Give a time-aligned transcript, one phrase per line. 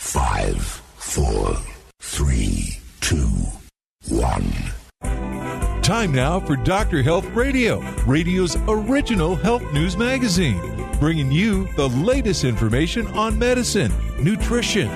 [0.00, 0.62] Five,
[0.96, 1.56] four,
[2.00, 3.28] three, two,
[4.08, 4.50] one.
[5.82, 7.02] Time now for Dr.
[7.02, 10.58] Health Radio, radio's original health news magazine,
[10.98, 14.88] bringing you the latest information on medicine, nutrition,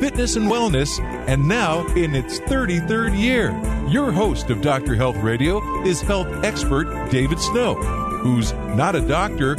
[0.00, 3.52] fitness, and wellness, and now in its 33rd year.
[3.88, 4.96] Your host of Dr.
[4.96, 9.56] Health Radio is health expert David Snow, who's not a doctor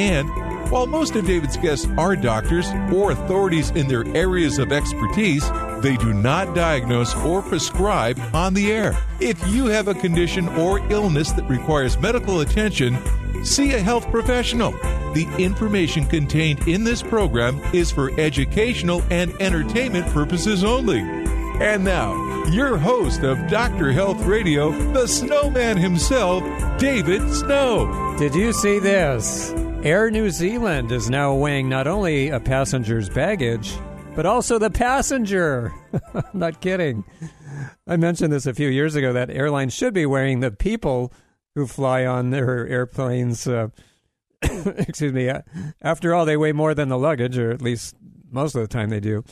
[0.00, 0.26] and
[0.70, 5.48] while most of David's guests are doctors or authorities in their areas of expertise,
[5.80, 8.96] they do not diagnose or prescribe on the air.
[9.20, 12.98] If you have a condition or illness that requires medical attention,
[13.44, 14.72] see a health professional.
[15.14, 21.00] The information contained in this program is for educational and entertainment purposes only.
[21.00, 23.92] And now, your host of Dr.
[23.92, 26.42] Health Radio, the snowman himself,
[26.78, 28.16] David Snow.
[28.18, 29.52] Did you see this?
[29.84, 33.72] Air New Zealand is now weighing not only a passenger's baggage,
[34.16, 35.72] but also the passenger.
[36.12, 37.04] I'm not kidding.
[37.86, 41.12] I mentioned this a few years ago that airlines should be weighing the people
[41.54, 43.46] who fly on their airplanes.
[43.46, 43.68] Uh,
[44.42, 45.30] excuse me.
[45.80, 47.94] After all, they weigh more than the luggage, or at least
[48.32, 49.22] most of the time they do.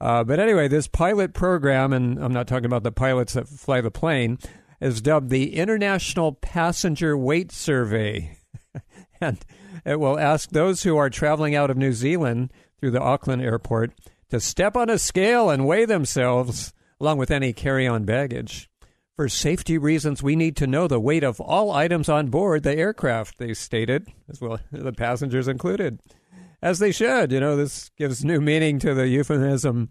[0.00, 3.80] Uh, but anyway, this pilot program, and I'm not talking about the pilots that fly
[3.80, 4.38] the plane,
[4.80, 8.36] is dubbed the International Passenger Weight Survey.
[9.20, 9.38] and
[9.86, 13.42] Uh, it will ask those who are traveling out of New Zealand through the Auckland
[13.42, 13.92] airport
[14.30, 18.68] to step on a scale and weigh themselves along with any carry on baggage.
[19.16, 22.76] For safety reasons, we need to know the weight of all items on board the
[22.76, 25.98] aircraft, they stated, as well the passengers included.
[26.62, 27.30] As they should.
[27.30, 29.90] You know, this gives new meaning to the euphemism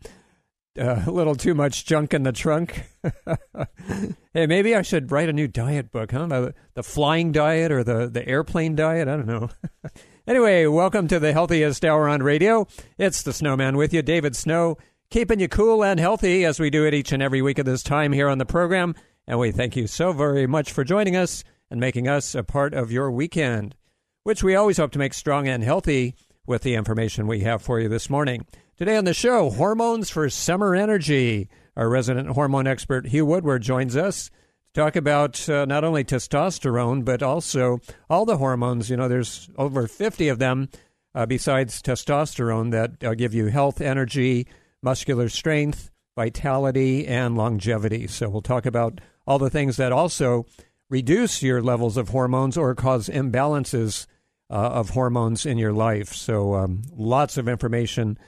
[0.77, 2.83] a little too much junk in the trunk.
[4.33, 6.27] hey, maybe I should write a new diet book, huh?
[6.27, 9.07] The, the flying diet or the, the airplane diet?
[9.07, 9.49] I don't know.
[10.27, 12.67] anyway, welcome to the healthiest hour on radio.
[12.97, 14.77] It's the Snowman with you, David Snow,
[15.09, 17.83] keeping you cool and healthy as we do it each and every week at this
[17.83, 18.95] time here on the program.
[19.27, 22.73] And we thank you so very much for joining us and making us a part
[22.73, 23.75] of your weekend,
[24.23, 26.15] which we always hope to make strong and healthy
[26.45, 28.45] with the information we have for you this morning.
[28.77, 31.49] Today on the show, hormones for summer energy.
[31.75, 34.29] Our resident hormone expert Hugh Woodward joins us
[34.75, 38.91] to talk about uh, not only testosterone, but also all the hormones.
[38.91, 40.69] You know, there's over 50 of them
[41.15, 44.45] uh, besides testosterone that uh, give you health, energy,
[44.83, 48.05] muscular strength, vitality, and longevity.
[48.05, 50.45] So we'll talk about all the things that also
[50.87, 54.05] reduce your levels of hormones or cause imbalances
[54.51, 56.13] uh, of hormones in your life.
[56.13, 58.19] So um, lots of information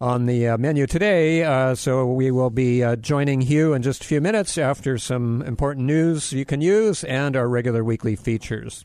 [0.00, 1.42] on the uh, menu today.
[1.42, 5.42] Uh, so we will be uh, joining Hugh in just a few minutes after some
[5.42, 8.84] important news you can use and our regular weekly features.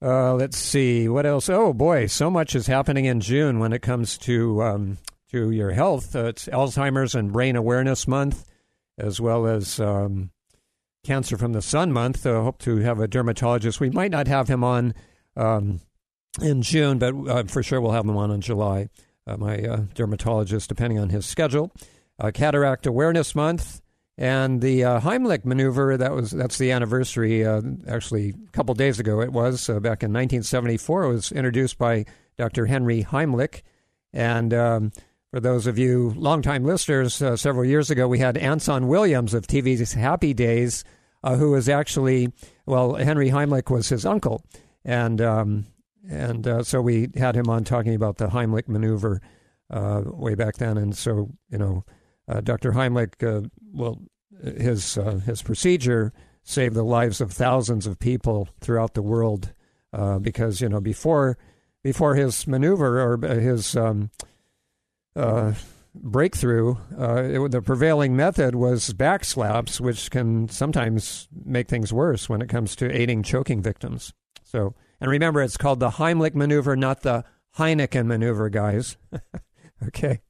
[0.00, 1.48] Uh, let's see what else.
[1.48, 4.98] Oh boy, so much is happening in June when it comes to um,
[5.32, 6.14] to your health.
[6.14, 8.44] Uh, it's Alzheimer's and Brain Awareness Month,
[8.96, 10.30] as well as um,
[11.04, 12.24] Cancer from the Sun Month.
[12.24, 13.80] I hope to have a dermatologist.
[13.80, 14.94] We might not have him on
[15.34, 15.80] um,
[16.40, 18.90] in June, but uh, for sure we'll have him on in July
[19.28, 21.70] uh, my uh, dermatologist, depending on his schedule.
[22.18, 23.80] Uh, Cataract Awareness Month
[24.16, 25.96] and the uh, Heimlich maneuver.
[25.96, 27.44] That was that's the anniversary.
[27.44, 31.04] Uh, actually, a couple days ago it was uh, back in 1974.
[31.04, 32.06] It was introduced by
[32.36, 32.66] Dr.
[32.66, 33.62] Henry Heimlich,
[34.12, 34.92] and um,
[35.30, 39.92] for those of you longtime listeners, several years ago we had Anson Williams of TV's
[39.92, 40.84] Happy Days,
[41.24, 42.32] who was actually
[42.66, 44.42] well, Henry Heimlich was his uncle,
[44.84, 45.66] and um,
[46.08, 49.20] and uh, so we had him on talking about the Heimlich maneuver
[49.70, 50.78] uh, way back then.
[50.78, 51.84] And so, you know,
[52.26, 52.72] uh, Dr.
[52.72, 54.00] Heimlich, uh, well,
[54.42, 56.12] his uh, his procedure
[56.42, 59.52] saved the lives of thousands of people throughout the world
[59.92, 61.36] uh, because you know before
[61.82, 64.10] before his maneuver or his um,
[65.94, 72.40] breakthrough, it, the prevailing method was back slaps, which can sometimes make things worse when
[72.40, 74.12] it comes to aiding choking victims.
[74.44, 77.24] So and remember, it's called the Heimlich maneuver, not the
[77.56, 78.96] Heineken maneuver, guys.
[79.86, 80.20] okay.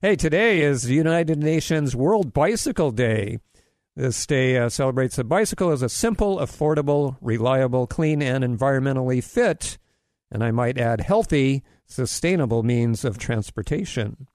[0.00, 3.38] Hey, today is United Nations World Bicycle Day.
[3.94, 9.76] This day uh, celebrates the bicycle as a simple, affordable, reliable, clean, and environmentally fit,
[10.30, 14.28] and I might add healthy, sustainable means of transportation.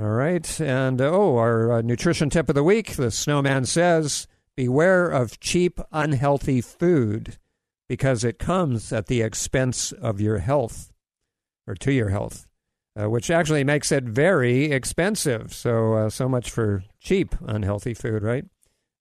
[0.00, 0.60] All right.
[0.60, 5.40] And uh, oh, our uh, nutrition tip of the week the snowman says beware of
[5.40, 7.38] cheap, unhealthy food
[7.92, 10.90] because it comes at the expense of your health
[11.66, 12.46] or to your health,
[12.98, 15.52] uh, which actually makes it very expensive.
[15.52, 18.46] So, uh, so much for cheap, unhealthy food, right?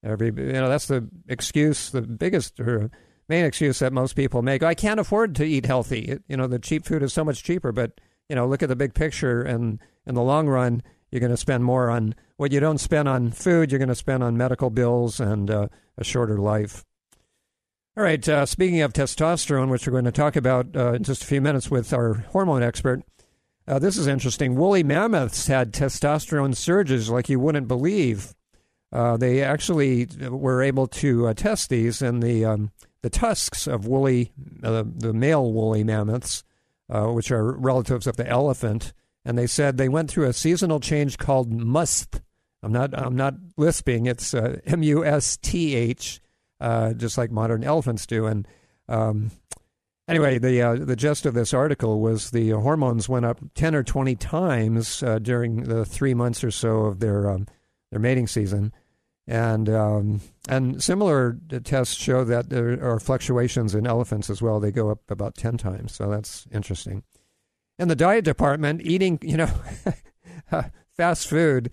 [0.04, 2.92] Every, you know, that's the excuse, the biggest or
[3.30, 4.62] main excuse that most people make.
[4.62, 6.02] I can't afford to eat healthy.
[6.02, 8.68] It, you know, the cheap food is so much cheaper, but you know, look at
[8.68, 12.52] the big picture, and in the long run, you're going to spend more on what
[12.52, 13.72] you don't spend on food.
[13.72, 16.84] You're going to spend on medical bills and uh, a shorter life.
[18.02, 18.28] All right.
[18.28, 21.40] Uh, speaking of testosterone, which we're going to talk about uh, in just a few
[21.40, 23.04] minutes with our hormone expert,
[23.68, 24.56] uh, this is interesting.
[24.56, 28.34] Woolly mammoths had testosterone surges like you wouldn't believe.
[28.92, 32.72] Uh, they actually were able to uh, test these, and the um,
[33.04, 36.44] the tusks of woolly, the male woolly mammoths,
[36.90, 38.94] which are relatives of the elephant,
[39.24, 42.20] and they said they went through a seasonal change called musth.
[42.64, 44.08] I'm not I'm not lisping.
[44.08, 46.20] It's uh, M U S T H,
[46.62, 48.26] uh, just like modern elephants do.
[48.26, 48.48] And
[48.88, 49.32] um,
[50.08, 53.84] anyway, the uh, the gist of this article was the hormones went up ten or
[53.84, 57.48] twenty times uh, during the three months or so of their um,
[57.92, 58.72] their mating season,
[59.28, 64.60] and um, and similar tests show that there are fluctuations in elephants as well.
[64.60, 67.04] They go up about ten times, so that's interesting
[67.82, 69.50] in the diet department eating, you know,
[70.96, 71.70] fast food.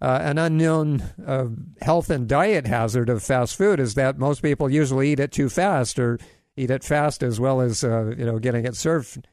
[0.00, 1.46] Uh, an unknown uh,
[1.80, 5.48] health and diet hazard of fast food is that most people usually eat it too
[5.48, 6.18] fast or
[6.56, 9.28] eat it fast as well as, uh, you know, getting it served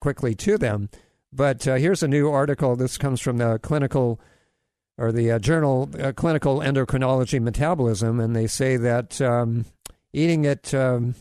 [0.00, 0.88] quickly to them.
[1.32, 2.76] But uh, here's a new article.
[2.76, 4.20] This comes from the clinical
[4.98, 9.64] or the uh, journal uh, Clinical Endocrinology Metabolism, and they say that um,
[10.12, 11.14] eating it um,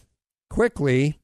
[0.50, 1.21] quickly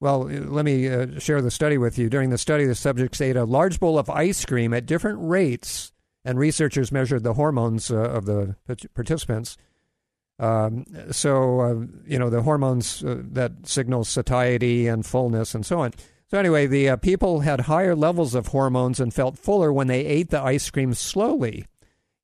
[0.00, 2.08] well, let me uh, share the study with you.
[2.08, 5.92] During the study, the subjects ate a large bowl of ice cream at different rates,
[6.24, 8.56] and researchers measured the hormones uh, of the
[8.94, 9.56] participants.
[10.38, 15.80] Um, so, uh, you know, the hormones uh, that signal satiety and fullness and so
[15.80, 15.94] on.
[16.30, 20.04] So, anyway, the uh, people had higher levels of hormones and felt fuller when they
[20.04, 21.64] ate the ice cream slowly.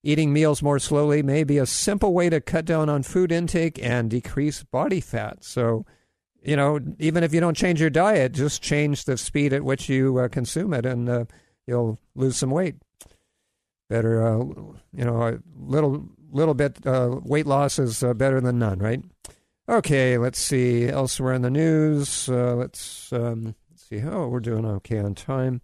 [0.04, 3.82] Eating meals more slowly may be a simple way to cut down on food intake
[3.82, 5.42] and decrease body fat.
[5.42, 5.84] So,
[6.44, 9.88] you know, even if you don't change your diet, just change the speed at which
[9.88, 11.24] you uh, consume it, and uh,
[11.66, 12.76] you'll lose some weight.
[13.88, 14.38] Better, uh,
[14.92, 19.02] you know, a little little bit uh, weight loss is uh, better than none, right?
[19.68, 22.28] Okay, let's see elsewhere in the news.
[22.28, 24.02] Uh, let's, um, let's see.
[24.02, 25.62] Oh, we're doing okay on time.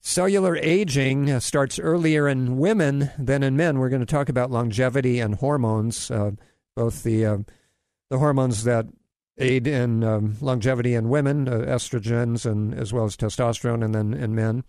[0.00, 3.78] Cellular aging starts earlier in women than in men.
[3.78, 6.10] We're going to talk about longevity and hormones,
[6.76, 7.44] both the
[8.10, 8.86] the hormones that
[9.38, 14.14] aid in um, longevity in women, uh, estrogens, and as well as testosterone, and then
[14.14, 14.64] in men.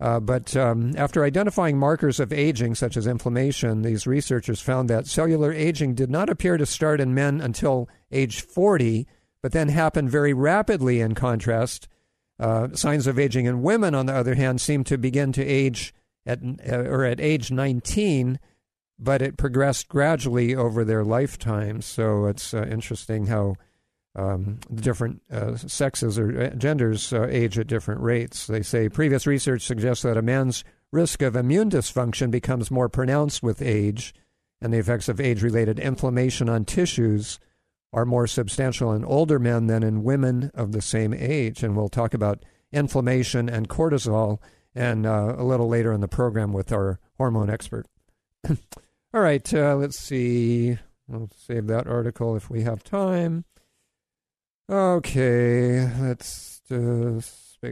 [0.00, 5.06] Uh, but um, after identifying markers of aging, such as inflammation, these researchers found that
[5.06, 9.06] cellular aging did not appear to start in men until age 40,
[9.42, 11.86] but then happened very rapidly in contrast.
[12.38, 15.92] Uh, signs of aging in women, on the other hand, seem to begin to age
[16.24, 18.38] at uh, or at age 19,
[18.98, 21.82] but it progressed gradually over their lifetime.
[21.82, 23.56] So it's uh, interesting how
[24.16, 28.46] um, the different uh, sexes or uh, genders uh, age at different rates.
[28.46, 33.42] They say previous research suggests that a man's risk of immune dysfunction becomes more pronounced
[33.42, 34.12] with age,
[34.60, 37.38] and the effects of age related inflammation on tissues
[37.92, 41.62] are more substantial in older men than in women of the same age.
[41.62, 44.38] And we'll talk about inflammation and cortisol
[44.74, 47.86] and uh, a little later in the program with our hormone expert.
[48.48, 50.78] All right, uh, let's see.
[51.12, 53.44] I'll save that article if we have time.
[54.70, 57.20] Okay, let's uh,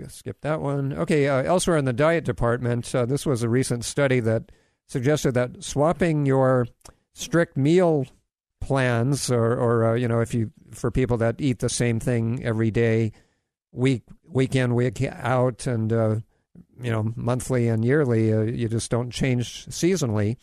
[0.09, 0.93] skip that one.
[0.93, 4.51] Okay, uh, elsewhere in the diet department, uh, this was a recent study that
[4.89, 6.67] suggested that swapping your
[7.13, 8.05] strict meal
[8.61, 12.45] plans, or, or uh, you know, if you for people that eat the same thing
[12.45, 13.13] every day,
[13.71, 16.17] week week in week out, and uh,
[16.83, 20.37] you know, monthly and yearly, uh, you just don't change seasonally.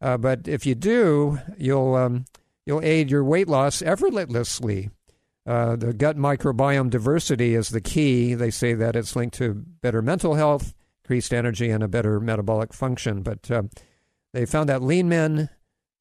[0.00, 2.24] but if you do, you'll um,
[2.64, 4.88] you'll aid your weight loss effortlessly.
[5.48, 8.34] Uh, the gut microbiome diversity is the key.
[8.34, 10.74] They say that it's linked to better mental health,
[11.04, 13.22] increased energy, and a better metabolic function.
[13.22, 13.62] But uh,
[14.34, 15.48] they found that lean men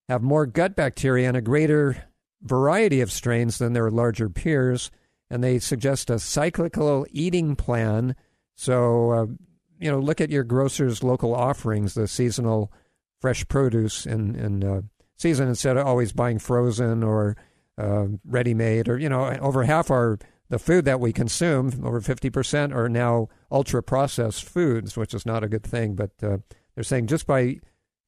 [0.10, 2.10] have more gut bacteria and a greater
[2.42, 4.92] variety of strains than their larger peers.
[5.30, 8.18] And they suggest a cyclical eating plan.
[8.58, 9.26] So, uh,
[9.80, 12.70] you know, look at your grocer's local offerings, the seasonal
[13.22, 14.82] fresh produce in, in uh,
[15.16, 17.38] season instead of always buying frozen or
[17.78, 20.18] uh, ready made, or you know, over half our
[20.50, 25.26] the food that we consume, over fifty percent, are now ultra processed foods, which is
[25.26, 25.96] not a good thing.
[25.96, 26.38] But uh,
[26.76, 27.60] they're saying just by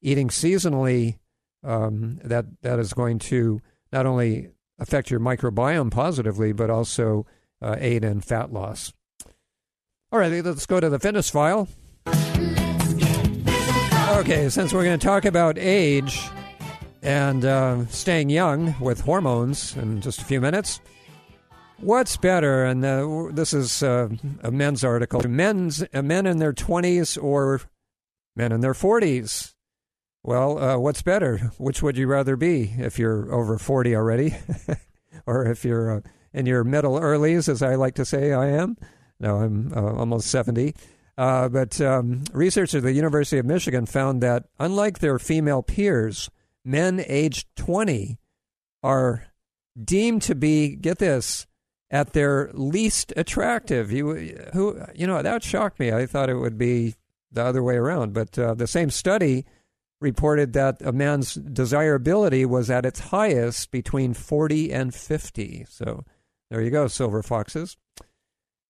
[0.02, 1.18] eating seasonally,
[1.62, 3.60] um, that that is going to
[3.92, 4.48] not only
[4.78, 7.26] affect your microbiome positively, but also
[7.60, 8.92] uh, aid in fat loss.
[10.12, 11.68] All right, let's go to the fitness file.
[14.18, 16.28] Okay, since we're going to talk about age
[17.02, 20.80] and uh, staying young with hormones in just a few minutes,
[21.78, 22.64] what's better?
[22.64, 24.08] And uh, this is uh,
[24.42, 27.60] a men's article: men's uh, men in their twenties or
[28.36, 29.54] men in their forties.
[30.22, 31.38] Well, uh, what's better?
[31.56, 34.36] Which would you rather be if you're over forty already,
[35.26, 36.02] or if you're
[36.32, 38.76] in your middle earlies, as I like to say I am?
[39.18, 40.74] No, I'm almost seventy.
[41.16, 46.30] But um, researchers at the University of Michigan found that, unlike their female peers,
[46.64, 48.18] men aged 20
[48.82, 49.26] are
[49.82, 51.46] deemed to be, get this,
[51.90, 53.90] at their least attractive.
[53.90, 55.92] You, who, you know, that shocked me.
[55.92, 56.94] I thought it would be
[57.32, 58.12] the other way around.
[58.12, 59.44] But uh, the same study
[60.00, 65.66] reported that a man's desirability was at its highest between 40 and 50.
[65.68, 66.04] So
[66.50, 67.76] there you go, silver foxes.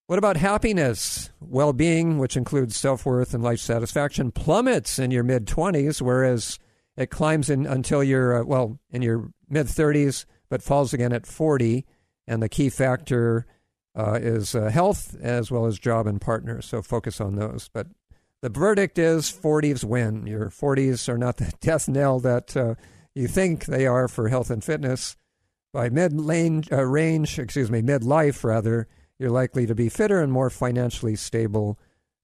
[0.07, 1.31] What about happiness?
[1.41, 6.59] Well being, which includes self worth and life satisfaction, plummets in your mid 20s, whereas
[6.97, 11.27] it climbs in until you're, uh, well, in your mid 30s, but falls again at
[11.27, 11.87] 40.
[12.27, 13.47] And the key factor
[13.95, 16.63] uh, is uh, health as well as job and partner.
[16.63, 17.69] So focus on those.
[17.73, 17.89] But
[18.43, 20.27] the verdict is 40s win.
[20.27, 22.75] Your 40s are not the death knell that uh,
[23.15, 25.17] you think they are for health and fitness.
[25.73, 26.13] By mid
[26.73, 31.15] uh, range, excuse me, mid life rather, you're likely to be fitter and more financially
[31.15, 31.79] stable,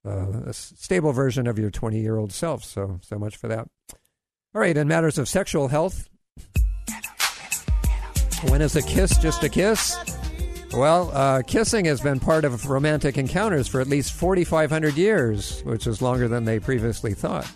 [0.04, 2.64] uh, a stable version of your 20 year old self.
[2.64, 3.68] So, so much for that.
[4.56, 6.08] All right, in matters of sexual health,
[8.48, 9.94] when is a kiss just a kiss?
[10.72, 15.86] Well, uh, kissing has been part of romantic encounters for at least 4,500 years, which
[15.86, 17.46] is longer than they previously thought.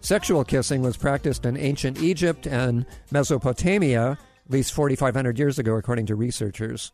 [0.00, 6.06] Sexual kissing was practiced in ancient Egypt and Mesopotamia at least 4,500 years ago, according
[6.06, 6.92] to researchers.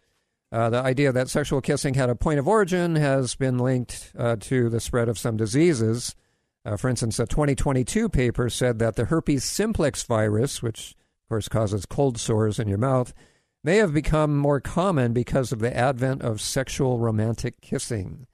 [0.51, 4.37] Uh, the idea that sexual kissing had a point of origin has been linked uh,
[4.41, 6.17] to the spread of some diseases.
[6.65, 10.91] Uh, for instance, a 2022 paper said that the herpes simplex virus, which
[11.25, 13.15] of course causes cold sores in your mouth,
[13.63, 18.27] may have become more common because of the advent of sexual romantic kissing.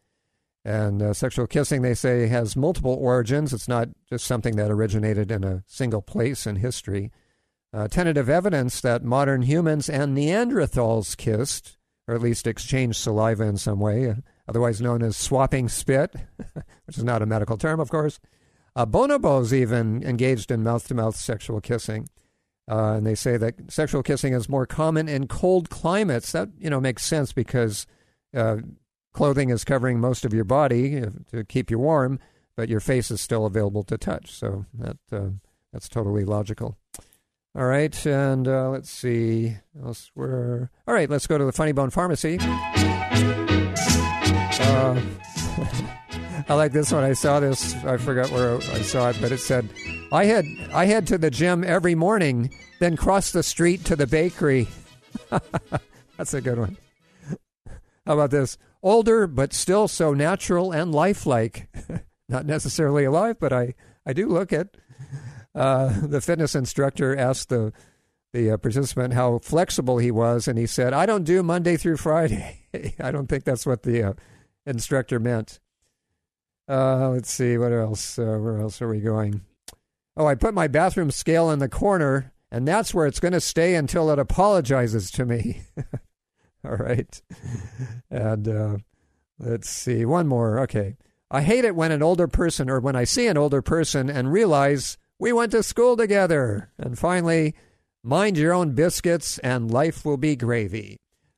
[0.64, 3.52] And uh, sexual kissing, they say, has multiple origins.
[3.52, 7.12] It's not just something that originated in a single place in history.
[7.72, 11.76] Uh, tentative evidence that modern humans and Neanderthals kissed
[12.08, 14.14] or at least exchanged saliva in some way,
[14.48, 16.14] otherwise known as swapping spit,
[16.86, 18.20] which is not a medical term, of course.
[18.74, 22.08] Uh, bonobos even engaged in mouth to mouth sexual kissing.
[22.70, 26.32] Uh, and they say that sexual kissing is more common in cold climates.
[26.32, 27.86] That you know makes sense because
[28.34, 28.56] uh,
[29.12, 32.18] clothing is covering most of your body uh, to keep you warm,
[32.56, 34.32] but your face is still available to touch.
[34.32, 35.30] So that uh,
[35.72, 36.76] that's totally logical.
[37.56, 40.70] All right, and uh, let's see elsewhere.
[40.86, 42.38] All right, let's go to the Funny Bone Pharmacy.
[44.66, 45.00] Uh,
[46.48, 47.04] I like this one.
[47.04, 47.74] I saw this.
[47.84, 49.68] I forgot where I saw it, but it said,
[50.12, 54.06] "I head I head to the gym every morning, then cross the street to the
[54.06, 54.68] bakery."
[56.16, 56.76] That's a good one.
[58.06, 58.58] How about this?
[58.82, 61.68] Older, but still so natural and lifelike.
[62.28, 64.76] Not necessarily alive, but I I do look it.
[65.54, 67.72] Uh, the fitness instructor asked the
[68.32, 71.96] the uh, participant how flexible he was, and he said, "I don't do Monday through
[71.96, 72.66] Friday."
[73.00, 74.12] I don't think that's what the uh,
[74.66, 75.60] instructor meant.
[76.68, 78.18] Uh, let's see what else.
[78.18, 79.42] Uh, where else are we going?
[80.16, 83.40] Oh, I put my bathroom scale in the corner, and that's where it's going to
[83.40, 85.62] stay until it apologizes to me.
[86.64, 87.22] All right,
[88.10, 88.76] and uh,
[89.38, 90.58] let's see one more.
[90.60, 90.96] Okay,
[91.30, 94.32] I hate it when an older person, or when I see an older person and
[94.32, 96.70] realize we went to school together.
[96.78, 97.54] And finally,
[98.02, 100.96] mind your own biscuits and life will be gravy.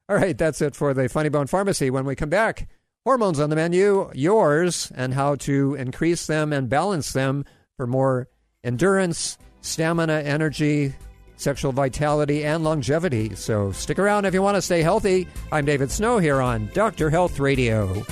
[0.08, 1.90] All right, that's it for the Funny Bone Pharmacy.
[1.90, 2.68] When we come back,
[3.04, 7.44] hormones on the menu, yours, and how to increase them and balance them
[7.76, 8.28] for more
[8.64, 10.94] endurance, stamina, energy,
[11.36, 13.34] sexual vitality, and longevity.
[13.34, 15.28] So stick around if you want to stay healthy.
[15.52, 17.10] I'm David Snow here on Dr.
[17.10, 18.04] Health Radio.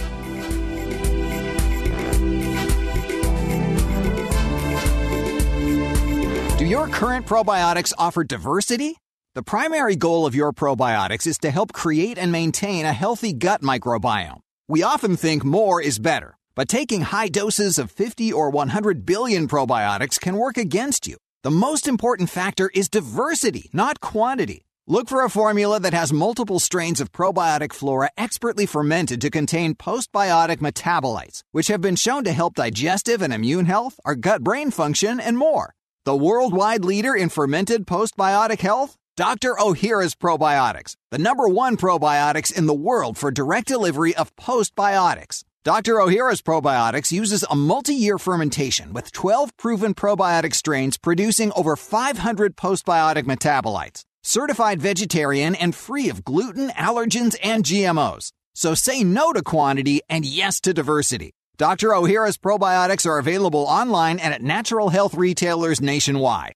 [6.58, 8.96] Do your current probiotics offer diversity?
[9.34, 13.60] The primary goal of your probiotics is to help create and maintain a healthy gut
[13.60, 14.40] microbiome.
[14.68, 19.46] We often think more is better, but taking high doses of 50 or 100 billion
[19.46, 21.18] probiotics can work against you.
[21.44, 24.66] The most important factor is diversity, not quantity.
[24.88, 29.76] Look for a formula that has multiple strains of probiotic flora expertly fermented to contain
[29.76, 34.72] postbiotic metabolites, which have been shown to help digestive and immune health, our gut brain
[34.72, 35.74] function, and more.
[36.04, 38.96] The worldwide leader in fermented postbiotic health?
[39.16, 39.54] Dr.
[39.54, 45.42] Ohhira's Probiotics, the number one probiotics in the world for direct delivery of postbiotics.
[45.64, 45.94] Dr.
[45.94, 52.56] Ohhira's Probiotics uses a multi year fermentation with 12 proven probiotic strains producing over 500
[52.56, 58.32] postbiotic metabolites certified vegetarian and free of gluten, allergens, and GMOs.
[58.54, 61.32] So say no to quantity and yes to diversity.
[61.56, 61.90] Dr.
[61.90, 66.52] Ohhira's probiotics are available online and at natural health retailers nationwide.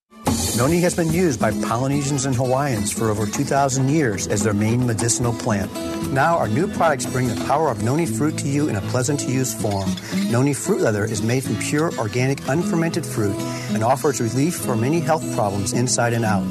[0.57, 4.87] Noni has been used by Polynesians and Hawaiians for over 2,000 years as their main
[4.87, 5.73] medicinal plant.
[6.13, 9.21] Now, our new products bring the power of noni fruit to you in a pleasant
[9.21, 9.91] to use form.
[10.31, 13.35] Noni fruit leather is made from pure, organic, unfermented fruit
[13.71, 16.45] and offers relief for many health problems inside and out.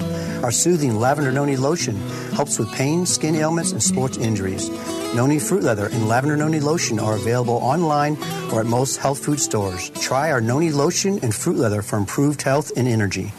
[0.43, 1.95] Our soothing lavender noni lotion
[2.33, 4.69] helps with pain, skin ailments, and sports injuries.
[5.13, 8.17] Noni fruit leather and lavender noni lotion are available online
[8.51, 9.89] or at most health food stores.
[9.91, 13.31] Try our noni lotion and fruit leather for improved health and energy.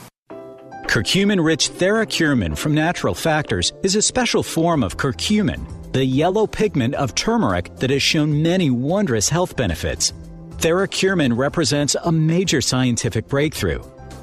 [0.91, 6.97] Curcumin rich Theracurmin from Natural Factors is a special form of curcumin, the yellow pigment
[6.97, 10.13] of turmeric that has shown many wondrous health benefits.
[10.57, 13.81] Theracurmin represents a major scientific breakthrough.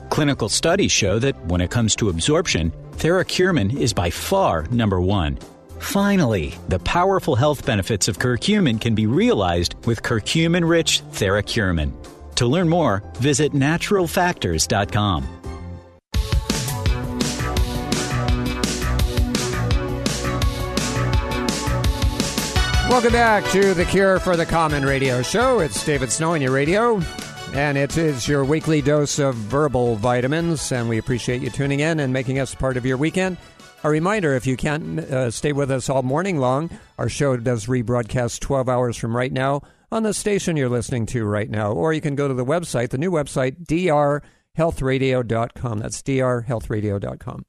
[0.09, 5.39] Clinical studies show that when it comes to absorption, Theracurmin is by far number one.
[5.79, 11.93] Finally, the powerful health benefits of curcumin can be realized with curcumin rich Theracurmin.
[12.35, 15.36] To learn more, visit naturalfactors.com.
[22.89, 25.59] Welcome back to the Cure for the Common Radio Show.
[25.59, 27.01] It's David Snow on your radio,
[27.53, 30.71] and it is your weekly dose of verbal vitamins.
[30.71, 33.35] And we appreciate you tuning in and making us part of your weekend.
[33.83, 37.65] A reminder if you can't uh, stay with us all morning long, our show does
[37.67, 41.73] rebroadcast 12 hours from right now on the station you're listening to right now.
[41.73, 45.79] Or you can go to the website, the new website, drhealthradio.com.
[45.79, 47.45] That's drhealthradio.com.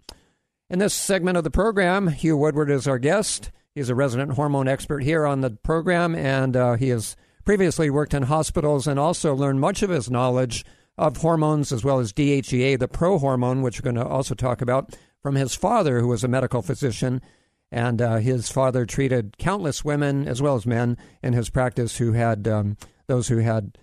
[0.68, 3.52] In this segment of the program, Hugh Woodward is our guest.
[3.78, 7.14] He's a resident hormone expert here on the program, and uh, he has
[7.44, 10.64] previously worked in hospitals and also learned much of his knowledge
[10.96, 14.60] of hormones as well as DHEA, the pro hormone, which we're going to also talk
[14.60, 17.22] about, from his father, who was a medical physician.
[17.70, 22.14] And uh, his father treated countless women as well as men in his practice who
[22.14, 23.78] had um, those who had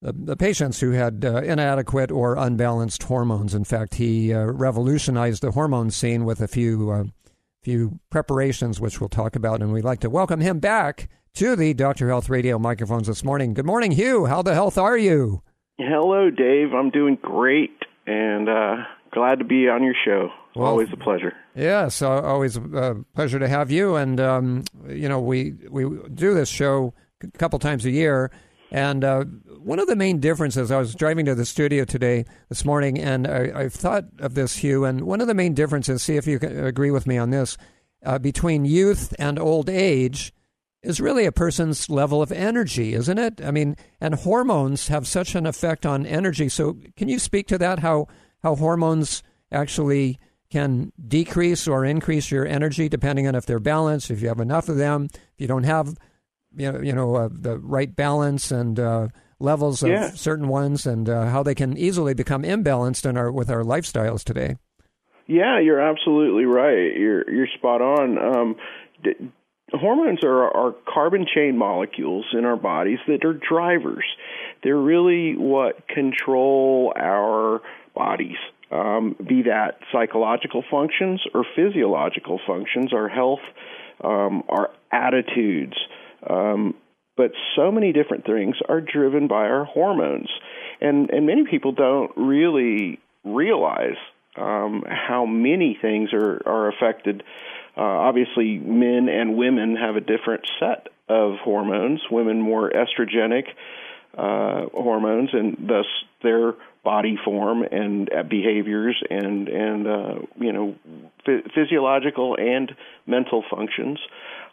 [0.00, 3.52] the, the, patients who had uh, inadequate or unbalanced hormones.
[3.52, 7.04] In fact, he uh, revolutionized the hormone scene with a few uh,
[7.64, 9.62] few preparations, which we'll talk about.
[9.62, 12.08] And we'd like to welcome him back to the Dr.
[12.08, 13.54] Health Radio microphones this morning.
[13.54, 14.26] Good morning, Hugh.
[14.26, 15.42] How the health are you?
[15.78, 16.72] Hello, Dave.
[16.74, 18.76] I'm doing great and uh,
[19.12, 20.28] glad to be on your show.
[20.54, 21.32] Well, always a pleasure.
[21.56, 23.96] Yes, always a pleasure to have you.
[23.96, 28.30] And um, you know, we we do this show a couple times a year,
[28.70, 29.24] and uh,
[29.58, 33.26] one of the main differences, I was driving to the studio today, this morning, and
[33.26, 36.38] I, have thought of this, Hugh, and one of the main differences, see if you
[36.38, 37.56] can agree with me on this,
[38.04, 40.32] uh, between youth and old age
[40.82, 43.40] is really a person's level of energy, isn't it?
[43.42, 46.48] I mean, and hormones have such an effect on energy.
[46.48, 47.78] So, can you speak to that?
[47.78, 48.06] How
[48.42, 50.18] how hormones actually
[50.50, 54.68] can decrease or increase your energy depending on if they're balanced, if you have enough
[54.68, 55.96] of them, if you don't have,
[56.56, 60.10] you know, you know uh, the right balance and uh, levels of yeah.
[60.10, 64.24] certain ones and uh, how they can easily become imbalanced in our with our lifestyles
[64.24, 64.56] today.
[65.26, 66.96] Yeah, you're absolutely right.
[66.96, 68.18] You're you're spot on.
[68.18, 68.56] Um,
[69.02, 69.30] d-
[69.72, 74.04] hormones are are carbon chain molecules in our bodies that are drivers.
[74.62, 77.60] They're really what control our
[77.94, 78.36] bodies.
[78.70, 83.40] Um, be that psychological functions or physiological functions, our health,
[84.02, 85.76] um, our attitudes,
[86.28, 86.74] um,
[87.16, 90.28] but so many different things are driven by our hormones,
[90.80, 93.96] and and many people don't really realize
[94.36, 97.22] um, how many things are are affected.
[97.76, 102.00] Uh, obviously, men and women have a different set of hormones.
[102.10, 103.44] Women more estrogenic
[104.16, 105.86] uh, hormones, and thus
[106.22, 110.74] their body form and uh, behaviors and and uh, you know
[111.54, 112.72] physiological and
[113.06, 113.98] mental functions.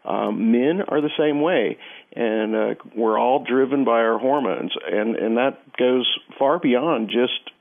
[0.03, 1.77] Um, men are the same way,
[2.15, 6.07] and uh, we're all driven by our hormones, and and that goes
[6.39, 7.51] far beyond just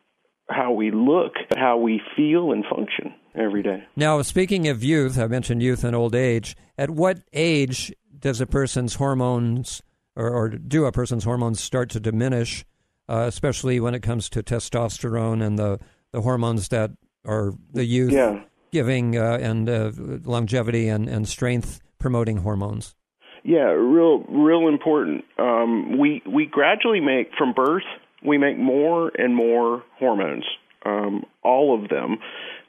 [0.48, 3.84] how we look, but how we feel and function every day.
[3.96, 6.56] Now, speaking of youth, I mentioned youth and old age.
[6.76, 9.82] At what age does a person's hormones,
[10.16, 12.64] or, or do a person's hormones start to diminish,
[13.10, 15.80] uh, especially when it comes to testosterone and the,
[16.12, 16.92] the hormones that
[17.26, 18.40] are the youth yeah.
[18.70, 19.90] giving uh, and uh,
[20.24, 22.94] longevity and, and strength promoting hormones.
[23.42, 25.24] Yeah, real real important.
[25.38, 27.84] Um, we we gradually make from birth
[28.24, 30.44] we make more and more hormones,
[30.84, 32.18] um, all of them.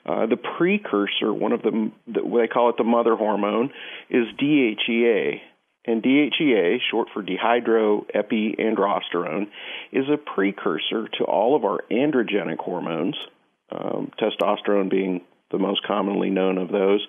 [0.05, 3.69] Uh, the precursor, one of them, they call it the mother hormone,
[4.09, 5.39] is DHEA.
[5.85, 9.47] And DHEA, short for dihydroepiandrosterone,
[9.91, 13.17] is a precursor to all of our androgenic hormones,
[13.71, 17.07] um, testosterone being the most commonly known of those,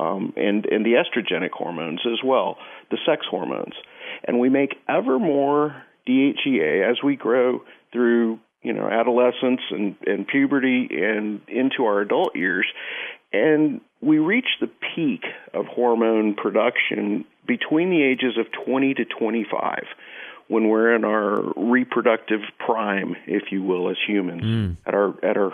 [0.00, 2.58] um, and, and the estrogenic hormones as well,
[2.90, 3.74] the sex hormones.
[4.24, 10.26] And we make ever more DHEA as we grow through you know adolescence and, and
[10.26, 12.66] puberty and into our adult years
[13.32, 15.24] and we reach the peak
[15.54, 19.84] of hormone production between the ages of 20 to 25
[20.48, 24.76] when we're in our reproductive prime if you will as humans mm.
[24.86, 25.52] at our at our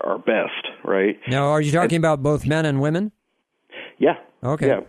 [0.00, 3.12] our best right now are you talking and, about both men and women
[3.98, 4.80] yeah okay yeah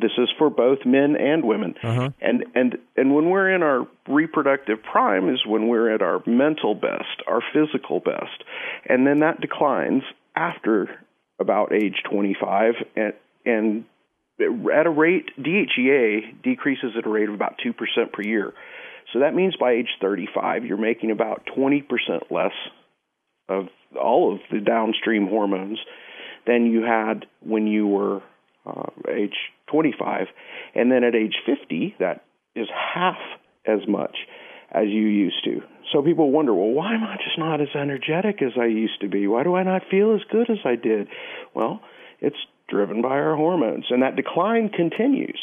[0.00, 1.74] this is for both men and women.
[1.82, 2.10] Uh-huh.
[2.20, 6.74] And and and when we're in our reproductive prime is when we're at our mental
[6.74, 8.44] best, our physical best.
[8.88, 10.02] And then that declines
[10.34, 10.88] after
[11.40, 13.12] about age 25 and
[13.44, 13.84] and
[14.40, 18.52] at a rate DHEA decreases at a rate of about 2% per year.
[19.12, 21.82] So that means by age 35 you're making about 20%
[22.30, 22.52] less
[23.48, 23.68] of
[24.00, 25.78] all of the downstream hormones
[26.46, 28.22] than you had when you were
[28.66, 29.36] uh, age
[29.70, 30.26] 25.
[30.74, 33.18] And then at age 50, that is half
[33.66, 34.16] as much
[34.70, 35.62] as you used to.
[35.92, 39.08] So people wonder, well, why am I just not as energetic as I used to
[39.08, 39.26] be?
[39.28, 41.08] Why do I not feel as good as I did?
[41.54, 41.80] Well,
[42.20, 42.36] it's
[42.68, 45.38] driven by our hormones, and that decline continues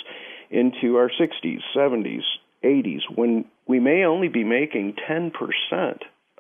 [0.50, 2.22] into our 60s, 70s,
[2.64, 5.32] 80s when we may only be making 10%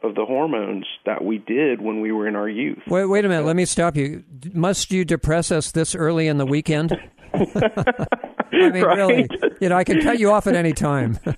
[0.03, 2.79] of the hormones that we did when we were in our youth.
[2.87, 3.45] Wait, wait a minute.
[3.45, 4.23] Let me stop you.
[4.53, 6.97] Must you depress us this early in the weekend?
[8.53, 8.97] I mean, right?
[8.97, 11.17] really, you know, I can cut you off at any time.
[11.25, 11.31] i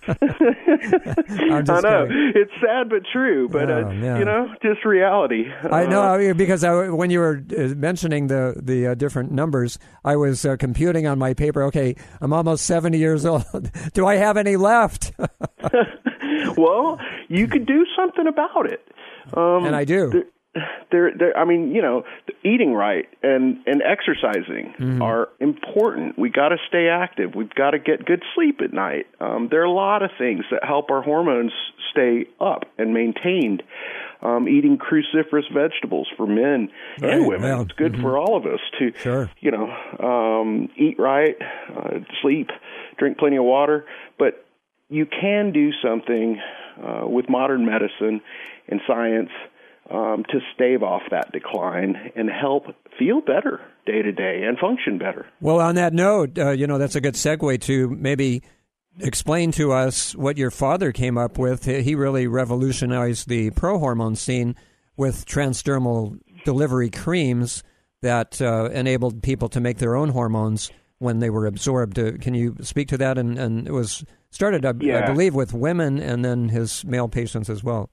[1.61, 2.33] know kidding.
[2.35, 4.19] it's sad but true, but oh, uh, yeah.
[4.19, 5.45] you know, just reality.
[5.71, 9.79] I know uh, because I, when you were uh, mentioning the the uh, different numbers,
[10.03, 11.63] I was uh, computing on my paper.
[11.63, 13.45] Okay, I'm almost seventy years old.
[13.93, 15.13] Do I have any left?
[16.57, 16.99] well,
[17.29, 18.85] you could do something about it.
[19.33, 20.25] Um, and I do.
[20.91, 22.03] There, there, I mean, you know,
[22.43, 25.01] eating right and and exercising mm-hmm.
[25.01, 26.17] are important.
[26.17, 27.35] We got to stay active.
[27.35, 29.07] We've got to get good sleep at night.
[29.19, 31.51] Um, there are a lot of things that help our hormones
[31.91, 33.63] stay up and maintained.
[34.21, 36.69] Um, eating cruciferous vegetables for men
[37.01, 37.49] right, and women.
[37.49, 37.61] Yeah.
[37.61, 38.01] It's good mm-hmm.
[38.01, 39.29] for all of us to, sure.
[39.39, 41.35] you know, um, eat right,
[41.75, 42.49] uh, sleep,
[42.97, 43.85] drink plenty of water.
[44.17, 44.45] But
[44.89, 46.39] you can do something
[46.81, 48.21] uh, with modern medicine
[48.67, 49.29] and science
[49.89, 52.65] um, to stave off that decline and help
[52.97, 55.27] feel better day to day and function better.
[55.41, 58.41] Well, on that note, uh, you know, that's a good segue to maybe
[58.99, 61.65] explain to us what your father came up with.
[61.65, 64.55] He really revolutionized the pro hormone scene
[64.97, 67.63] with transdermal delivery creams
[68.01, 71.99] that uh, enabled people to make their own hormones when they were absorbed.
[71.99, 73.17] Uh, can you speak to that?
[73.17, 75.03] And, and it was started, I, yeah.
[75.03, 77.89] I believe, with women and then his male patients as well.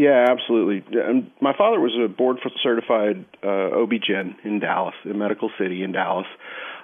[0.00, 0.82] Yeah, absolutely.
[0.98, 5.92] Um, my father was a board certified uh, OB-GYN in Dallas, in Medical City in
[5.92, 6.26] Dallas.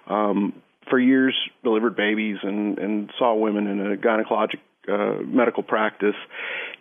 [0.07, 0.53] Um,
[0.91, 6.15] for years, delivered babies and, and saw women in a gynecologic uh, medical practice,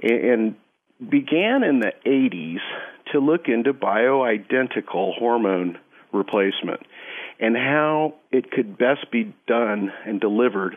[0.04, 0.56] and,
[1.00, 2.60] and began in the 80s
[3.14, 5.78] to look into bioidentical hormone
[6.12, 6.82] replacement
[7.40, 10.76] and how it could best be done and delivered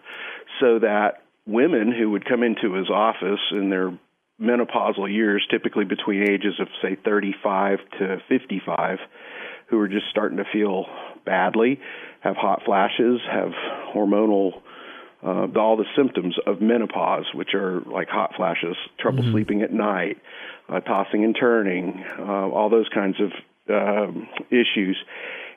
[0.60, 3.98] so that women who would come into his office in their
[4.40, 8.98] menopausal years, typically between ages of, say, 35 to 55,
[9.68, 10.86] who are just starting to feel
[11.24, 11.80] badly,
[12.20, 13.52] have hot flashes, have
[13.94, 14.52] hormonal,
[15.22, 19.32] uh, all the symptoms of menopause, which are like hot flashes, trouble mm-hmm.
[19.32, 20.16] sleeping at night,
[20.68, 23.32] uh, tossing and turning, uh, all those kinds of
[23.70, 24.96] um, issues.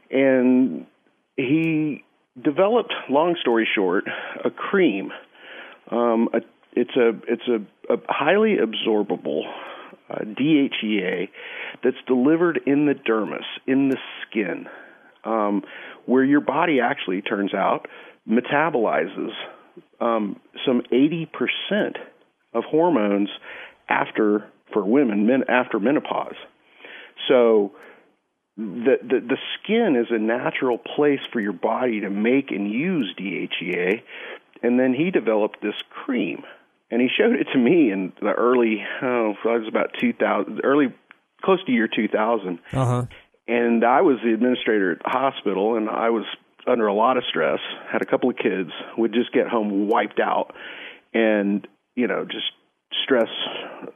[0.09, 0.87] And
[1.37, 2.03] he
[2.41, 4.05] developed, long story short,
[4.43, 5.11] a cream.
[5.89, 6.39] Um, a,
[6.73, 7.61] it's a it's a, a
[8.07, 9.41] highly absorbable
[10.09, 11.29] uh, DHEA
[11.83, 14.67] that's delivered in the dermis, in the skin,
[15.23, 15.63] um,
[16.05, 17.87] where your body actually turns out
[18.29, 19.31] metabolizes
[19.99, 21.27] um, some 80%
[22.53, 23.29] of hormones
[23.87, 26.35] after for women men after menopause.
[27.27, 27.73] So
[28.57, 33.13] the, the the skin is a natural place for your body to make and use
[33.17, 34.01] DHEA,
[34.61, 36.43] and then he developed this cream,
[36.91, 40.93] and he showed it to me in the early oh it was about 2000 early
[41.41, 43.05] close to year 2000, uh-huh.
[43.47, 46.25] and I was the administrator at the hospital, and I was
[46.67, 47.59] under a lot of stress.
[47.91, 48.69] Had a couple of kids.
[48.97, 50.53] Would just get home wiped out,
[51.13, 52.51] and you know, just
[53.03, 53.29] stress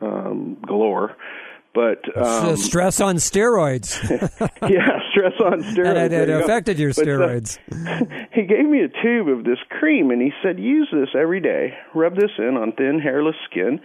[0.02, 1.16] um, galore.
[1.76, 4.02] But um, stress on steroids.
[4.62, 5.96] yeah, stress on steroids.
[6.06, 7.60] And it, it affected your steroids.
[7.70, 11.42] Uh, he gave me a tube of this cream, and he said, "Use this every
[11.42, 11.74] day.
[11.94, 13.82] Rub this in on thin, hairless skin,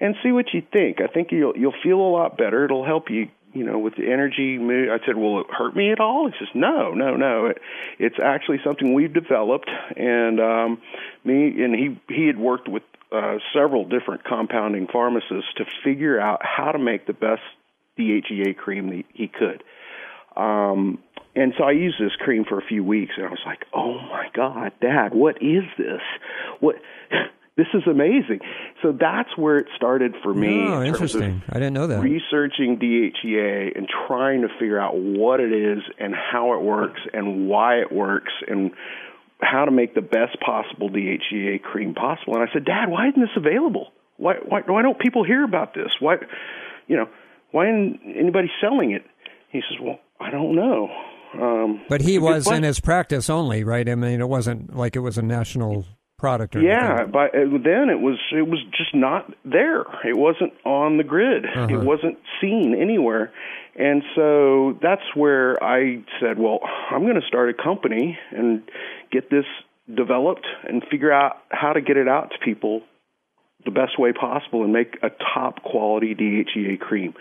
[0.00, 1.02] and see what you think.
[1.02, 2.64] I think you'll you'll feel a lot better.
[2.64, 4.88] It'll help you." You know, with the energy, mood.
[4.88, 7.46] I said, "Will it hurt me at all?" He says, "No, no, no.
[7.46, 7.58] It,
[7.98, 10.82] it's actually something we've developed." And um,
[11.24, 16.40] me and he he had worked with uh, several different compounding pharmacists to figure out
[16.42, 17.42] how to make the best
[17.98, 19.62] DHEA cream that he could.
[20.36, 20.98] Um,
[21.34, 23.94] and so I used this cream for a few weeks, and I was like, "Oh
[23.94, 26.00] my God, Dad, what is this?
[26.60, 26.76] What?
[27.56, 28.38] This is amazing."
[28.82, 30.62] So that's where it started for me.
[30.68, 31.42] Oh, in interesting.
[31.50, 32.00] I didn't know that.
[32.00, 37.48] Researching DHEA and trying to figure out what it is and how it works and
[37.48, 38.70] why it works and
[39.40, 42.34] how to make the best possible DHEA cream possible.
[42.34, 43.92] And I said, Dad, why isn't this available?
[44.16, 45.92] Why why why don't people hear about this?
[46.00, 46.16] Why
[46.86, 47.08] you know
[47.52, 49.04] why isn't anybody selling it?
[49.50, 50.90] He says, Well, I don't know.
[51.34, 53.88] Um, but he was in his practice only, right?
[53.88, 55.84] I mean, it wasn't like it was a national
[56.18, 56.56] product.
[56.56, 59.82] Or yeah, but then it was it was just not there.
[60.04, 61.44] It wasn't on the grid.
[61.44, 61.68] Uh-huh.
[61.70, 63.32] It wasn't seen anywhere.
[63.78, 66.58] And so that's where I said, well,
[66.90, 68.62] I'm going to start a company and
[69.12, 69.44] get this
[69.94, 72.82] developed and figure out how to get it out to people
[73.64, 77.14] the best way possible and make a top quality DHEA cream.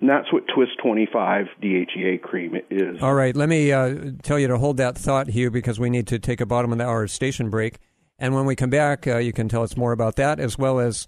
[0.00, 3.00] And that's what Twist 25 DHEA cream is.
[3.00, 6.08] All right, let me uh, tell you to hold that thought, Hugh, because we need
[6.08, 7.78] to take a bottom of the hour station break.
[8.18, 10.80] And when we come back, uh, you can tell us more about that as well
[10.80, 11.06] as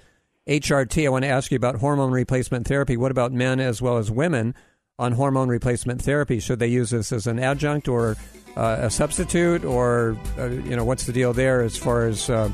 [0.49, 1.05] HRT.
[1.05, 2.97] I want to ask you about hormone replacement therapy.
[2.97, 4.55] What about men as well as women
[4.99, 6.39] on hormone replacement therapy?
[6.41, 8.17] Should they use this as an adjunct or
[8.57, 12.51] uh, a substitute, or uh, you know, what's the deal there as far as uh,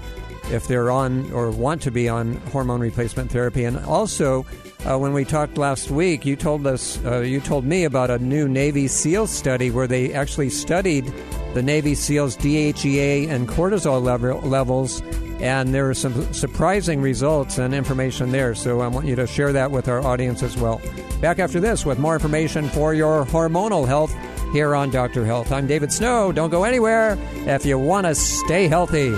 [0.51, 3.65] if they're on or want to be on hormone replacement therapy?
[3.65, 4.47] And also,
[4.87, 8.19] uh, when we talked last week, you told us, uh, you told me about a
[8.19, 11.13] new Navy SEAL study where they actually studied
[11.53, 15.03] the Navy SEALs DHEA and cortisol level, levels,
[15.41, 18.55] and there are some surprising results and information there.
[18.55, 20.81] So I want you to share that with our audience as well.
[21.21, 24.15] Back after this with more information for your hormonal health
[24.53, 25.25] here on Dr.
[25.25, 25.53] Health.
[25.53, 26.33] I'm David Snow.
[26.33, 29.11] Don't go anywhere if you want to stay healthy.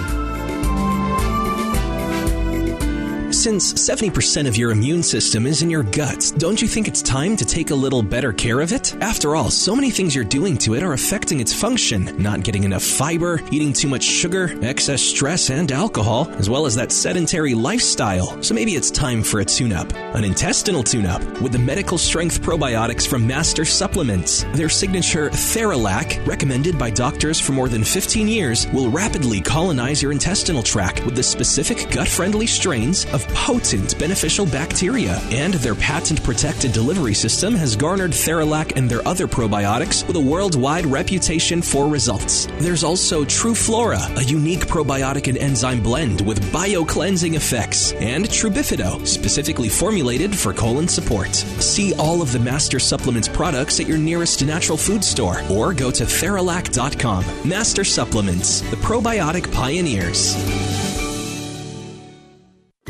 [3.42, 7.36] Since 70% of your immune system is in your guts, don't you think it's time
[7.36, 8.94] to take a little better care of it?
[9.02, 12.22] After all, so many things you're doing to it are affecting its function.
[12.22, 16.76] Not getting enough fiber, eating too much sugar, excess stress and alcohol, as well as
[16.76, 18.40] that sedentary lifestyle.
[18.44, 19.92] So maybe it's time for a tune up.
[20.14, 24.44] An intestinal tune up with the medical strength probiotics from Master Supplements.
[24.52, 30.12] Their signature Theralac, recommended by doctors for more than 15 years, will rapidly colonize your
[30.12, 35.18] intestinal tract with the specific gut friendly strains of potent beneficial bacteria.
[35.30, 40.20] And their patent protected delivery system has garnered Theralac and their other probiotics with a
[40.20, 42.46] worldwide reputation for results.
[42.58, 49.68] There's also TruFlora, a unique probiotic and enzyme blend with bio-cleansing effects, and Trubifido, specifically
[49.68, 51.34] formulated for colon support.
[51.34, 55.90] See all of the Master Supplements products at your nearest natural food store or go
[55.90, 57.24] to Theralac.com.
[57.48, 60.36] Master Supplements, the probiotic pioneers.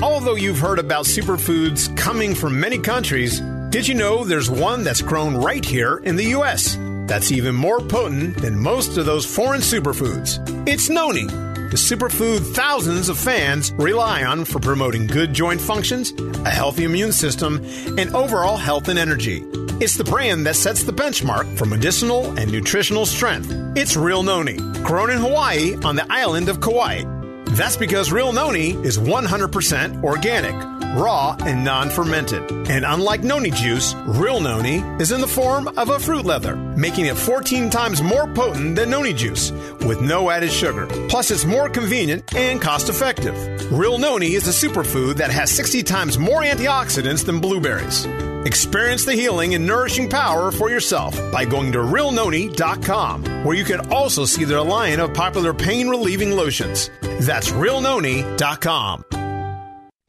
[0.00, 5.02] Although you've heard about superfoods coming from many countries, did you know there's one that's
[5.02, 6.76] grown right here in the U.S.
[7.06, 10.40] that's even more potent than most of those foreign superfoods?
[10.66, 16.12] It's Noni, the superfood thousands of fans rely on for promoting good joint functions,
[16.44, 17.62] a healthy immune system,
[17.98, 19.44] and overall health and energy.
[19.80, 23.50] It's the brand that sets the benchmark for medicinal and nutritional strength.
[23.76, 27.04] It's Real Noni, grown in Hawaii on the island of Kauai.
[27.52, 30.54] That's because Real Noni is 100% organic,
[30.96, 32.50] raw, and non fermented.
[32.70, 37.06] And unlike Noni juice, Real Noni is in the form of a fruit leather, making
[37.06, 39.50] it 14 times more potent than Noni juice,
[39.84, 40.86] with no added sugar.
[41.10, 43.36] Plus, it's more convenient and cost effective.
[43.70, 48.06] Real Noni is a superfood that has 60 times more antioxidants than blueberries.
[48.44, 53.92] Experience the healing and nourishing power for yourself by going to realnoni.com, where you can
[53.92, 56.90] also see their line of popular pain relieving lotions.
[57.20, 59.04] That's realnoni.com.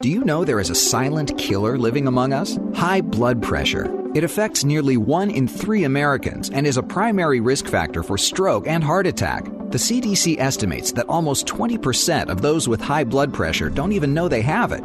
[0.00, 2.58] Do you know there is a silent killer living among us?
[2.74, 3.88] High blood pressure.
[4.14, 8.66] It affects nearly one in three Americans and is a primary risk factor for stroke
[8.66, 9.44] and heart attack.
[9.44, 14.28] The CDC estimates that almost 20% of those with high blood pressure don't even know
[14.28, 14.84] they have it.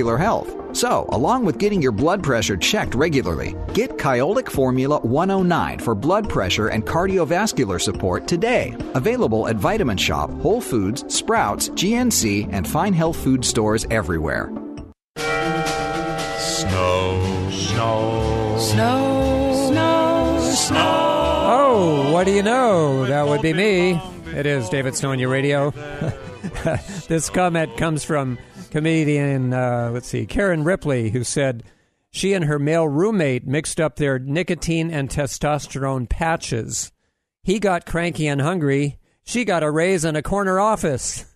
[0.00, 0.76] health.
[0.76, 6.28] So, along with getting your blood pressure checked regularly, get Kyolic Formula 109 for blood
[6.28, 8.76] pressure and cardiovascular support today.
[8.94, 14.50] Available at Vitamin Shoppe, Whole Foods, Sprouts, GNC, and fine health food stores everywhere.
[16.38, 17.50] Snow.
[17.50, 18.56] Snow.
[18.58, 19.68] Snow.
[19.68, 20.50] Snow.
[20.54, 21.10] Snow.
[21.52, 23.06] Oh, what do you know?
[23.06, 24.00] That would be me.
[24.26, 25.70] It is David Snow on your radio.
[27.08, 28.38] this comment comes from
[28.70, 31.64] comedian, uh, let's see, Karen Ripley, who said
[32.10, 36.92] she and her male roommate mixed up their nicotine and testosterone patches.
[37.42, 38.98] He got cranky and hungry.
[39.24, 41.24] She got a raise in a corner office.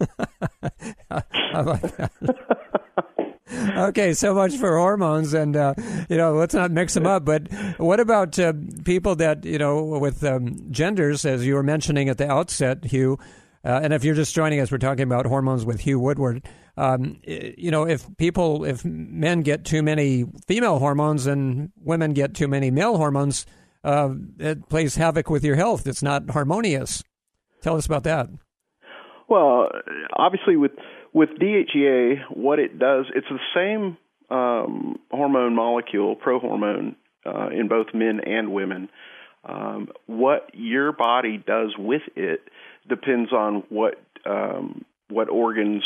[3.76, 5.74] Okay, so much for hormones, and uh,
[6.08, 7.24] you know, let's not mix them up.
[7.24, 8.52] But what about uh,
[8.84, 13.18] people that you know with um, genders, as you were mentioning at the outset, Hugh?
[13.64, 16.46] Uh, and if you're just joining us, we're talking about hormones with Hugh Woodward.
[16.76, 22.34] Um, you know, if people, if men get too many female hormones and women get
[22.34, 23.46] too many male hormones,
[23.84, 25.86] uh, it plays havoc with your health.
[25.86, 27.04] It's not harmonious.
[27.62, 28.28] Tell us about that.
[29.28, 29.68] Well,
[30.16, 30.72] obviously, with
[31.12, 33.96] with DHEA, what it does, it's the same
[34.30, 38.88] um, hormone molecule, prohormone, uh, in both men and women.
[39.44, 42.40] Um, what your body does with it
[42.88, 43.94] depends on what
[44.26, 45.84] um, what organs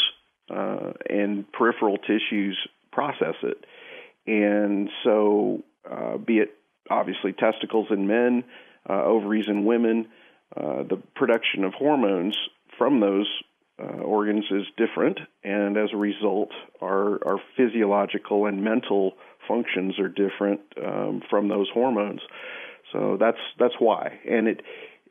[0.51, 2.59] uh, and peripheral tissues
[2.93, 3.65] process it.
[4.27, 6.51] And so, uh, be it
[6.91, 8.45] obviously testicles in men,
[8.89, 10.09] uh, ovaries in women,
[10.57, 12.37] uh, the production of hormones
[12.77, 13.29] from those
[13.81, 19.13] uh, organs is different, and as a result, our, our physiological and mental
[19.47, 22.21] functions are different um, from those hormones.
[22.93, 24.19] So that's that's why.
[24.29, 24.61] And it,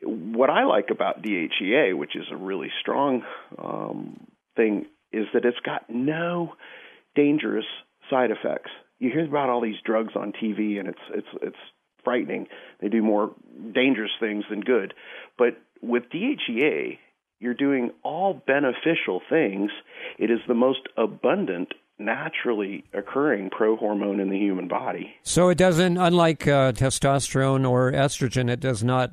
[0.02, 3.22] what I like about DHEA, which is a really strong
[3.56, 6.54] um, thing, is that it's got no
[7.14, 7.66] dangerous
[8.10, 8.70] side effects.
[8.98, 11.56] You hear about all these drugs on TV, and it's it's it's
[12.04, 12.46] frightening.
[12.80, 13.34] They do more
[13.74, 14.94] dangerous things than good.
[15.36, 16.98] But with DHEA,
[17.40, 19.70] you're doing all beneficial things.
[20.18, 25.14] It is the most abundant naturally occurring prohormone in the human body.
[25.22, 29.12] So it doesn't, unlike uh, testosterone or estrogen, it does not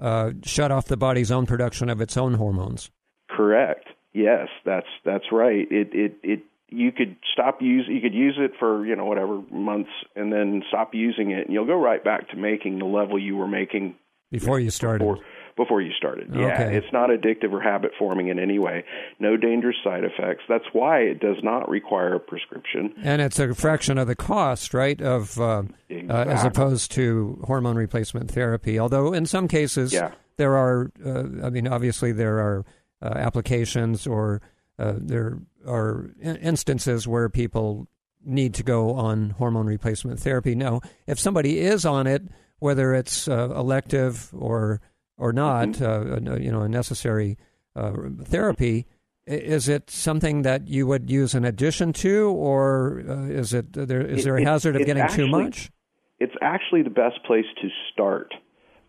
[0.00, 2.90] uh, shut off the body's own production of its own hormones.
[3.30, 3.88] Correct.
[4.12, 5.66] Yes, that's that's right.
[5.70, 9.40] It it it you could stop use you could use it for you know whatever
[9.50, 13.18] months and then stop using it and you'll go right back to making the level
[13.18, 13.94] you were making
[14.30, 14.98] before you started.
[14.98, 15.18] Before,
[15.56, 16.30] before you started.
[16.30, 16.40] Okay.
[16.40, 18.84] Yeah, it's not addictive or habit forming in any way.
[19.18, 20.44] No dangerous side effects.
[20.48, 22.94] That's why it does not require a prescription.
[23.02, 26.08] And it's a fraction of the cost, right, of uh, exactly.
[26.08, 28.78] uh, as opposed to hormone replacement therapy.
[28.78, 30.12] Although in some cases yeah.
[30.36, 32.64] there are, uh, I mean, obviously there are
[33.02, 34.40] uh, applications or
[34.78, 37.88] uh, there are instances where people
[38.24, 40.54] need to go on hormone replacement therapy.
[40.54, 42.22] Now, if somebody is on it,
[42.58, 44.80] whether it's uh, elective or
[45.16, 46.28] or not, mm-hmm.
[46.28, 47.36] uh, you know, a necessary
[47.74, 48.86] uh, therapy.
[49.26, 54.00] Is it something that you would use in addition to, or uh, is it there?
[54.00, 55.70] Is there a hazard it, of getting actually, too much?
[56.18, 58.32] It's actually the best place to start,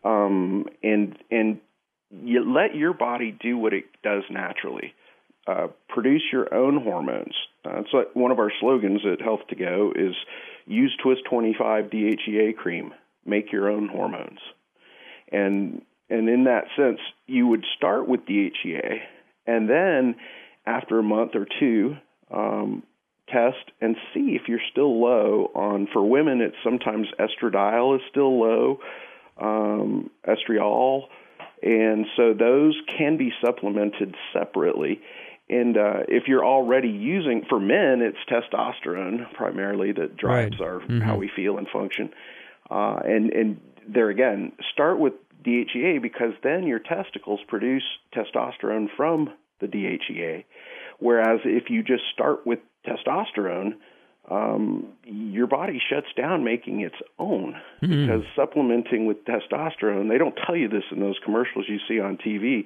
[0.05, 1.59] um, and and
[2.11, 4.93] you let your body do what it does naturally.
[5.47, 7.33] Uh, produce your own hormones.
[7.65, 10.13] Uh, like one of our slogans at Health to Go is
[10.67, 12.93] use Twist 25 DHEA cream.
[13.25, 14.39] Make your own hormones.
[15.31, 19.01] And and in that sense, you would start with DHEA,
[19.45, 20.15] and then
[20.65, 21.95] after a month or two,
[22.31, 22.83] um,
[23.27, 25.87] test and see if you're still low on.
[25.91, 28.79] For women, it's sometimes estradiol is still low,
[29.39, 31.03] um, estriol,
[31.61, 35.01] and so those can be supplemented separately.
[35.49, 40.67] And uh, if you're already using, for men, it's testosterone primarily that drives Right.
[40.67, 41.01] our Mhm.
[41.01, 42.13] how we feel and function.
[42.69, 47.83] Uh, and and there again, start with DHEA because then your testicles produce
[48.13, 50.43] testosterone from the DHEA.
[50.99, 53.75] Whereas if you just start with testosterone,
[54.29, 58.05] um, your body shuts down making its own Mhm.
[58.07, 62.17] because supplementing with testosterone, they don't tell you this in those commercials you see on
[62.17, 62.65] TV.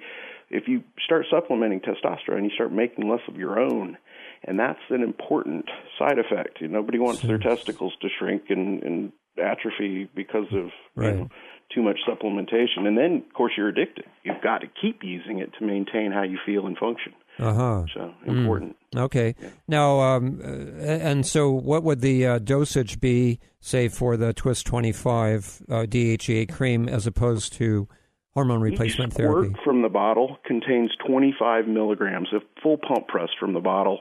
[0.49, 3.97] if you start supplementing testosterone, you start making less of your own,
[4.43, 6.61] and that's an important side effect.
[6.61, 9.11] Nobody wants their testicles to shrink and, and
[9.41, 11.14] atrophy because of Right.
[11.14, 11.30] you know,
[11.74, 12.86] too much supplementation.
[12.86, 14.05] And then, of course, you're addicted.
[14.24, 17.14] You've got to keep using it to maintain how you feel and function.
[17.39, 17.86] Uh huh.
[17.95, 18.76] So important.
[18.95, 19.35] Okay.
[19.67, 25.63] Now, um, and so what would the uh, dosage be, say, for the Twist 25
[25.69, 27.87] uh, DHEA cream as opposed to
[28.33, 29.55] hormone replacement Each therapy?
[29.63, 33.99] from the bottle contains 25 milligrams of full pump press from the bottle.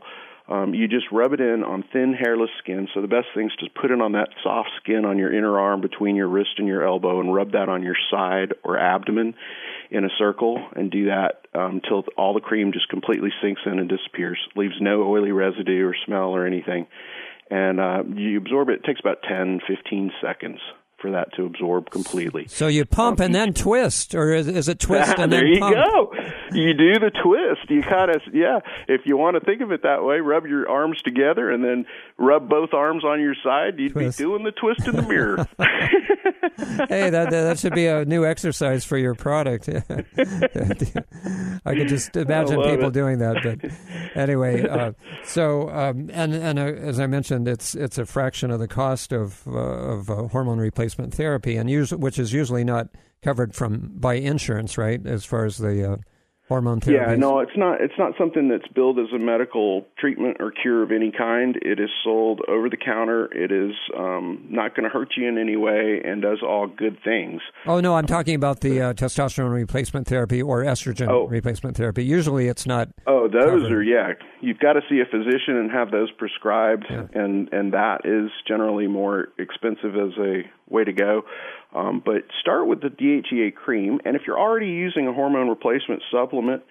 [0.48, 2.88] Um, you just rub it in on thin, hairless skin.
[2.92, 5.58] So the best thing is to put it on that soft skin on your inner
[5.58, 9.34] arm between your wrist and your elbow, and rub that on your side or abdomen
[9.90, 13.78] in a circle, and do that um, until all the cream just completely sinks in
[13.78, 16.86] and disappears, leaves no oily residue or smell or anything.
[17.50, 18.80] And uh, you absorb it.
[18.80, 20.58] It takes about 10, 15 seconds
[21.02, 22.46] for that to absorb completely.
[22.48, 25.60] So you pump and then twist, or is, is it twist and there then you
[25.60, 26.12] go.
[26.52, 27.68] You do the twist.
[27.68, 28.60] You kind of yeah.
[28.88, 31.84] If you want to think of it that way, rub your arms together and then
[32.16, 33.78] rub both arms on your side.
[33.78, 34.18] You'd Twist.
[34.18, 35.46] be doing the twist in the mirror.
[36.88, 39.68] hey, that, that should be a new exercise for your product.
[41.64, 42.92] I could just imagine people it.
[42.94, 43.36] doing that.
[43.42, 43.70] But
[44.14, 44.92] anyway, uh,
[45.24, 49.12] so um, and and uh, as I mentioned, it's it's a fraction of the cost
[49.12, 52.88] of uh, of uh, hormone replacement therapy, and us- which is usually not
[53.22, 55.04] covered from by insurance, right?
[55.06, 55.96] As far as the uh,
[56.48, 57.10] hormone therapy.
[57.12, 57.80] yeah, no, it's not.
[57.80, 61.56] It's not something that's billed as a medical treatment or cure of any kind.
[61.62, 63.26] It is sold over the counter.
[63.32, 66.98] It is um, not going to hurt you in any way and does all good
[67.04, 67.40] things.
[67.66, 71.26] Oh no, I'm talking about the uh, testosterone replacement therapy or estrogen Oh.
[71.26, 72.04] replacement therapy.
[72.04, 72.88] Usually, it's not.
[73.06, 73.72] Oh, those covered.
[73.72, 74.12] are yeah.
[74.40, 78.88] You've got to see a physician and have those prescribed, and and that is generally
[78.88, 81.22] more expensive as a way to go.
[81.74, 86.02] Um, but start with the DHEA cream, and if you're already using a hormone replacement
[86.10, 86.62] supplement,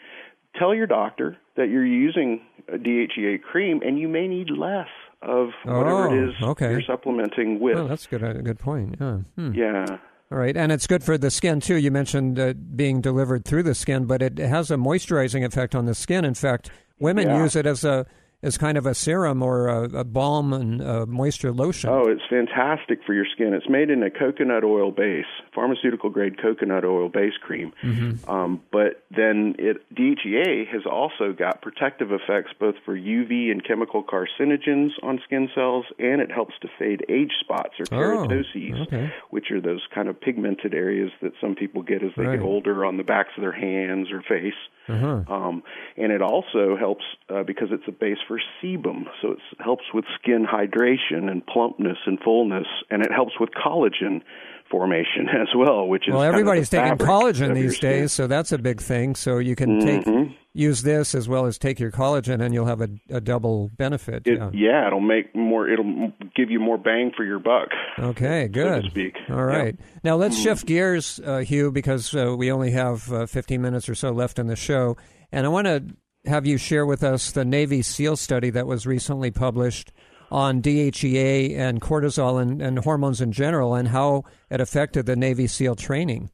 [0.59, 2.41] tell your doctor that you're using
[2.71, 4.87] a DHEA cream, and you may need less
[5.23, 6.71] of whatever Oh, it is okay.
[6.71, 7.87] you're supplementing with.
[7.87, 8.23] That's good.
[8.23, 8.95] A good point.
[8.99, 9.17] Yeah.
[9.35, 9.53] Hmm.
[9.53, 9.85] yeah.
[10.31, 11.75] All right, and it's good for the skin too.
[11.75, 15.85] You mentioned uh, being delivered through the skin, but it has a moisturizing effect on
[15.85, 16.23] the skin.
[16.25, 17.41] In fact, women Yeah.
[17.43, 18.05] use it as a
[18.43, 21.89] as kind of a serum or a, a balm and uh moisture lotion.
[21.89, 23.53] Oh, it's fantastic for your skin.
[23.53, 27.73] It's made in a coconut oil base, pharmaceutical grade coconut oil base cream.
[27.83, 28.29] Mm-hmm.
[28.29, 34.03] Um, but then it DHEA has also got protective effects both for UV and chemical
[34.03, 39.11] carcinogens on skin cells, and it helps to fade age spots or Oh, keratoses, okay.
[39.29, 42.39] which are those kind of pigmented areas that some people get as they Right.
[42.39, 44.53] get older on the backs of their hands or face.
[44.87, 45.23] Uh-huh.
[45.33, 45.63] Um,
[45.97, 48.30] and it also helps uh, because it's a base for
[48.63, 53.49] sebum, so it helps with skin hydration and plumpness and fullness, and it helps with
[53.51, 54.21] collagen
[54.69, 58.27] formation as well, which is Well, kind of everybody's the taking collagen these days, so
[58.27, 59.15] that's a big thing.
[59.15, 60.33] So you can take Mhm.
[60.53, 64.23] use this as well as take your collagen, and you'll have a, a double benefit.
[64.25, 64.49] It, yeah.
[64.53, 65.67] yeah, it'll make more.
[65.67, 67.69] It'll give you more bang for your buck.
[67.99, 68.85] Okay, so good.
[68.91, 69.15] speak.
[69.29, 69.75] All right.
[70.03, 70.43] Now let's Mm.
[70.43, 74.39] shift gears, uh, Hugh, because uh, we only have uh, 15 minutes or so left
[74.39, 74.95] in the show.
[75.33, 75.83] And I want to
[76.25, 79.91] have you share with us the Navy SEAL study that was recently published
[80.29, 85.47] on DHEA and cortisol and, and hormones in general and how it affected the Navy
[85.47, 86.29] SEAL training.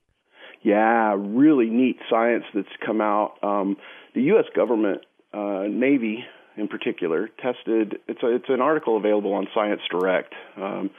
[0.61, 3.35] Yeah, really neat science that's come out.
[3.41, 3.77] Um,
[4.13, 4.45] the U.S.
[4.55, 5.01] government,
[5.33, 6.25] uh, Navy
[6.57, 7.99] in particular, tested.
[8.07, 10.33] It's a, it's an article available on Science Direct.
[10.57, 10.89] Um,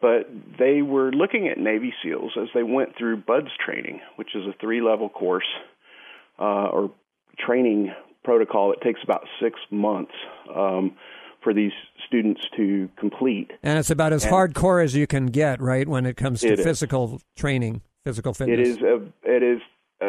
[0.00, 0.28] but
[0.58, 4.54] they were looking at Navy SEALs as they went through BUDS training, which is a
[4.60, 5.46] three-level course
[6.38, 6.90] uh, or
[7.38, 7.92] training
[8.26, 8.72] protocol.
[8.72, 10.12] It takes about six months
[10.54, 10.96] um,
[11.42, 11.72] for these
[12.06, 13.52] students to complete.
[13.62, 16.48] And it's about as And- hardcore as you can get, right, when it comes to
[16.52, 16.64] It is.
[16.66, 18.58] physical training, physical fitness.
[18.58, 18.94] It is a,
[19.36, 19.60] it is
[20.02, 20.08] uh,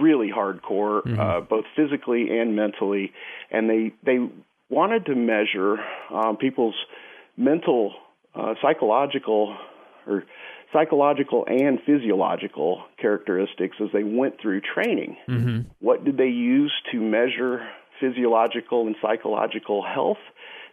[0.00, 1.18] really hardcore, Mhm.
[1.18, 3.12] uh, both physically and mentally,
[3.50, 4.18] and they they
[4.68, 5.78] wanted to measure
[6.10, 6.76] um, people's
[7.36, 7.94] mental,
[8.36, 9.56] uh, psychological,
[10.06, 10.22] or
[10.74, 15.16] psychological and physiological characteristics as they went through training.
[15.28, 15.68] Mm-hmm.
[15.80, 17.66] What did they use to measure
[18.00, 20.18] physiological and psychological health?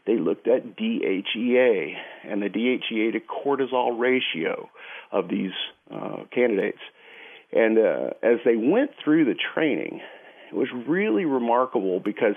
[0.08, 1.94] They looked at DHEA
[2.28, 4.70] and the DHEA to cortisol ratio
[5.12, 5.52] of these
[5.94, 6.80] uh, candidates.
[7.54, 10.02] And uh, as they went through the training,
[10.52, 12.36] it was really remarkable because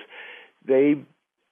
[0.66, 1.02] they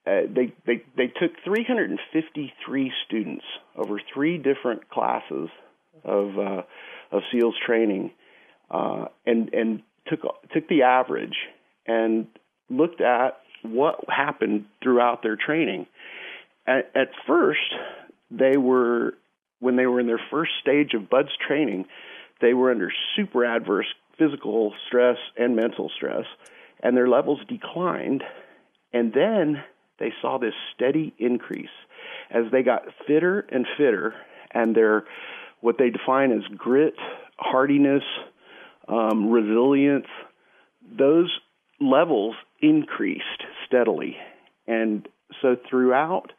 [0.05, 3.45] uh, they, they they took 353 students
[3.77, 5.49] over three different classes
[6.05, 6.63] of uh,
[7.11, 8.11] of SEALs training,
[8.71, 10.21] uh, and and took
[10.53, 11.37] took the average
[11.87, 12.27] and
[12.71, 15.87] looked at what happened throughout their training.
[16.67, 17.75] At, at first,
[18.31, 19.15] they were
[19.61, 21.87] when they were in their first stage of BUDS training,
[22.41, 23.87] they were under super adverse
[24.19, 26.25] physical stress and mental stress.
[26.83, 28.25] and their levels declined.
[28.93, 29.63] And then
[29.99, 31.71] they saw this steady increase
[32.31, 34.15] as they got fitter and fitter,
[34.51, 35.05] and their
[35.63, 36.95] what they define as grit,
[37.39, 38.03] hardiness,
[38.89, 40.07] um, resilience,
[40.99, 41.31] those
[41.81, 43.25] levels increased
[43.67, 44.17] steadily.
[44.67, 45.09] And
[45.41, 46.33] so throughout,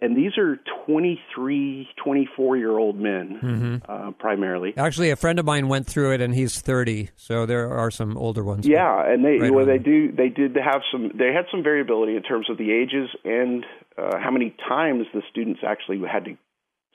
[0.00, 3.76] and these are 23, 24 year old men Mm-hmm.
[3.90, 4.74] uh, primarily.
[4.76, 8.16] Actually, a friend of mine went through it, and he's 30, so there are some
[8.16, 8.66] older ones.
[8.66, 12.16] Yeah, and they Right well they do they did have some they had some variability
[12.16, 13.64] in terms of the ages and
[13.98, 16.36] uh, how many times the students actually had to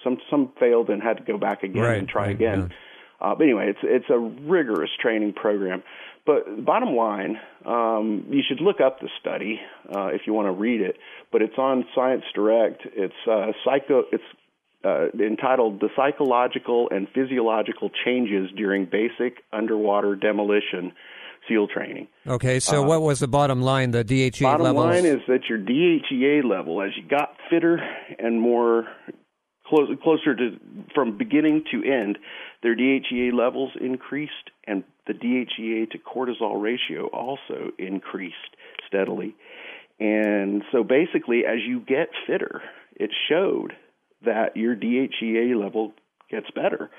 [0.04, 2.72] some some failed and had to go back again Right, and try right, again.
[3.20, 5.84] Uh, but anyway, it's it's a rigorous training program.
[6.26, 9.60] But bottom line, um, you should look up the study
[9.96, 10.98] uh, if you want to read it.
[11.32, 12.82] But it's on Science Direct.
[12.94, 14.04] It's uh, psycho.
[14.12, 14.24] It's
[14.84, 20.92] uh, entitled "The Psychological and Physiological Changes During Basic Underwater Demolition
[21.48, 23.92] SEAL Training." Okay, so Uh, what was the bottom line?
[23.92, 24.58] The DHEA level?
[24.58, 24.86] The bottom levels?
[24.86, 27.80] line is that your DHEA level, as you got fitter
[28.20, 28.86] and more
[29.68, 30.58] close, closer to
[30.94, 32.18] from beginning to end,
[32.64, 34.34] their DHEA levels increased,
[34.66, 38.36] and the DHEA to cortisol ratio also increased
[38.88, 39.36] steadily.
[40.00, 42.62] And so basically, as you get fitter,
[42.96, 43.74] it showed
[44.26, 45.94] that your DHEA level
[46.30, 46.90] gets better,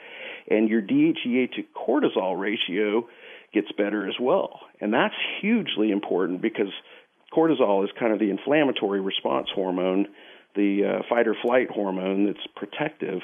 [0.48, 3.08] and your DHEA to cortisol ratio
[3.52, 4.60] gets better as well.
[4.80, 6.72] And that's hugely important because
[7.34, 10.06] cortisol is kind of the inflammatory response hormone,
[10.54, 13.20] the uh, fight or flight hormone that's protective,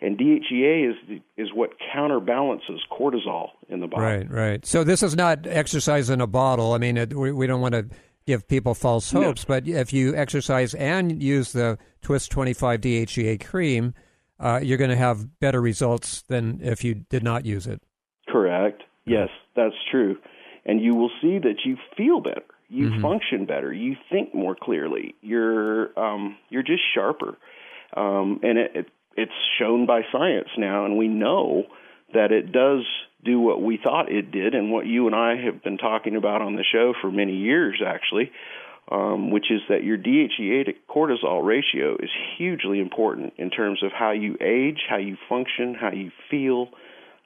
[0.00, 4.02] and DHEA is the, is what counterbalances cortisol in the body.
[4.02, 4.66] Right, right.
[4.66, 6.72] So this is not exercise in a bottle.
[6.72, 7.86] I mean, it, we, we don't want to
[8.26, 9.22] give people false No.
[9.22, 13.94] hopes, but if you exercise and use the Twist 25 DHEA cream,
[14.38, 17.80] uh, you're going to have better results than if you did not use it.
[18.28, 18.82] Correct.
[19.06, 20.16] Yes, that's true.
[20.64, 22.42] And you will see that you feel better.
[22.68, 23.72] You function better.
[23.72, 25.14] You think more clearly.
[25.22, 27.36] You're um, you're just sharper.
[27.96, 28.86] Um, and it, it
[29.16, 31.64] it's shown by science now, and we know
[32.12, 32.84] that it does
[33.24, 36.42] do what we thought it did, and what you and I have been talking about
[36.42, 38.30] on the show for many years, actually,
[38.90, 43.90] um, which is that your DHEA to cortisol ratio is hugely important in terms of
[43.92, 46.68] how you age, how you function, how you feel,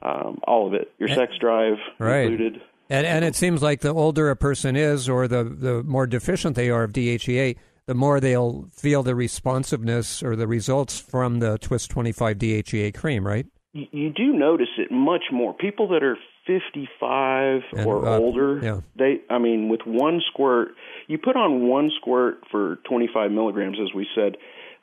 [0.03, 0.93] um, all of it.
[0.99, 2.26] Your sex drive Right.
[2.26, 2.62] included.
[2.91, 6.57] And, and it seems like the older a person is, or the, the more deficient
[6.57, 11.57] they are of DHEA, the more they'll feel the responsiveness or the results from the
[11.59, 13.47] Twist 25 DHEA cream, right?
[13.72, 15.55] You, do notice it much more.
[15.55, 16.16] People that are
[16.47, 18.80] 55 And or up, older, yeah.
[18.97, 20.70] they, I mean, with one squirt,
[21.07, 24.36] you put on one squirt for 25 milligrams, as we said.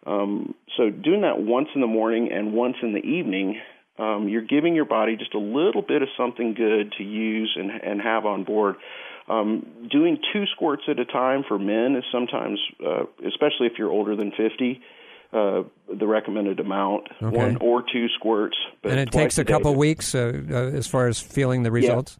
[0.05, 3.59] Um, so doing that once in the morning and once in the evening,
[3.97, 7.71] um, you're giving your body just a little bit of something good to use and,
[7.71, 8.75] and have on board.
[9.29, 13.91] Um, doing two squirts at a time for men is sometimes, uh, especially if you're
[13.91, 14.81] older than 50,
[15.33, 15.63] uh,
[15.99, 17.07] the recommended amount.
[17.21, 17.35] Okay.
[17.35, 18.55] One or two squirts.
[18.81, 19.51] But and it takes a day.
[19.51, 22.17] couple weeks uh, uh, as far as feeling the results.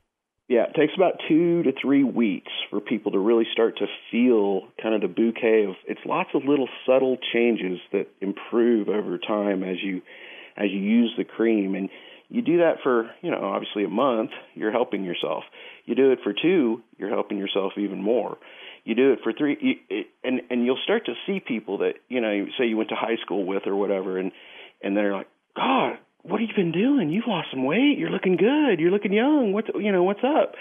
[0.49, 4.61] Yeah, it takes about two to three weeks for people to really start to feel
[4.81, 5.75] kind of the bouquet of.
[5.85, 10.01] It's lots of little subtle changes that improve over time as you
[10.57, 11.89] as you use the cream, and
[12.29, 14.31] you do that for you know obviously a month.
[14.55, 15.43] You're helping yourself.
[15.85, 18.37] You do it for two, you're helping yourself even more.
[18.83, 21.93] You do it for three, you, it, and and you'll start to see people that
[22.09, 24.31] you know say you went to high school with or whatever, and
[24.81, 27.09] and they're like, God, what have you been doing?
[27.09, 27.97] You've lost some weight.
[27.97, 28.79] You're looking good.
[28.79, 29.53] You're looking young.
[29.53, 30.55] What's you know what's up?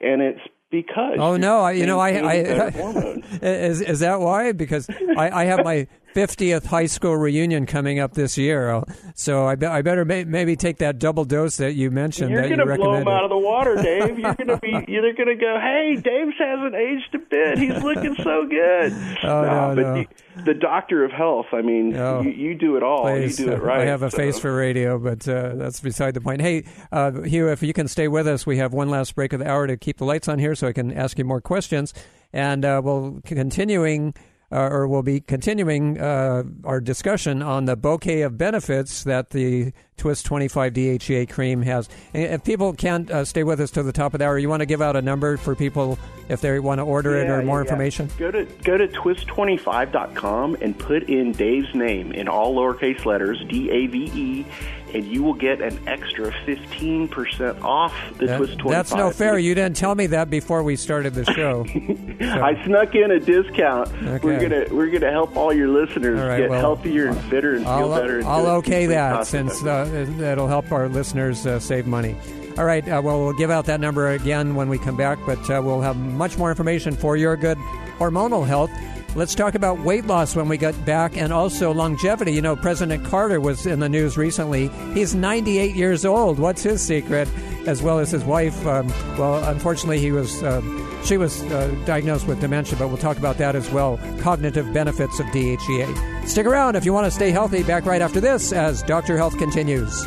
[0.00, 0.40] And it's
[0.70, 1.60] because Oh no!
[1.60, 4.52] I, you know, I, maintaining I is is that why?
[4.52, 5.86] Because I, I have my
[6.18, 8.82] fiftieth high school reunion coming up this year,
[9.14, 12.32] so I, be, I better may, maybe take that double dose that you mentioned.
[12.32, 14.18] You're that gonna you blow him out of the water, Dave.
[14.18, 14.84] You're gonna be.
[14.88, 15.60] You're gonna go.
[15.60, 17.58] Hey, Dave hasn't aged a bit.
[17.58, 18.92] He's looking so good.
[19.22, 19.94] Oh, no, but no.
[19.94, 21.46] The, the doctor of health.
[21.52, 22.20] I mean, No.
[22.22, 23.02] you, you do it all.
[23.02, 23.82] Please, you do it right.
[23.82, 24.16] I have a so.
[24.16, 26.40] face for radio, but uh, that's beside the point.
[26.40, 29.38] Hey, uh, Hugh, if you can stay with us, we have one last break of
[29.38, 31.94] the hour to keep the lights on here, so I can ask you more questions,
[32.32, 34.14] and uh, we'll continuing.
[34.50, 39.72] Uh, or we'll be continuing uh, our discussion on the bouquet of benefits that the
[39.98, 41.88] Twist 25 DHEA cream has.
[42.14, 44.48] And if people can't uh, stay with us to the top of the hour, you
[44.48, 45.98] want to give out a number for people
[46.30, 47.70] if they want to order it or more yeah, yeah.
[47.70, 48.10] information?
[48.16, 53.70] Go to go to twist25.com and put in Dave's name in all lowercase letters, D
[53.70, 54.46] A V E,
[54.94, 58.70] and you will get an extra 15% off the That- Twist 25.
[58.70, 59.38] that's no fair.
[59.38, 61.66] You didn't tell me that before we started the show.
[62.20, 63.88] I snuck in a discount.
[64.02, 64.18] Okay.
[64.26, 67.54] We're gonna we're gonna help all your listeners All right, get well, healthier and fitter
[67.54, 68.16] and feel I'll, better.
[68.16, 72.16] and do I'll okay that since uh, that'll help our listeners uh, save money.
[72.56, 75.38] All right, uh, well, we'll give out that number again when we come back, but
[75.48, 77.56] uh, we'll have much more information for your good
[77.98, 78.70] hormonal health.
[79.18, 82.30] Let's talk about weight loss when we get back and also longevity.
[82.30, 84.68] You know, President Carter was in the news recently.
[84.94, 86.38] He's 98 years old.
[86.38, 87.28] What's his secret?
[87.66, 88.64] As well as his wife.
[88.64, 88.86] Um,
[89.18, 90.40] well, unfortunately, he was.
[90.40, 90.62] Uh,
[91.04, 93.98] she was uh, diagnosed with dementia, but we'll talk about that as well.
[94.20, 96.28] Cognitive benefits of DHEA.
[96.28, 97.64] Stick around if you want to stay healthy.
[97.64, 99.16] Back right after this as Dr.
[99.16, 100.06] Health continues.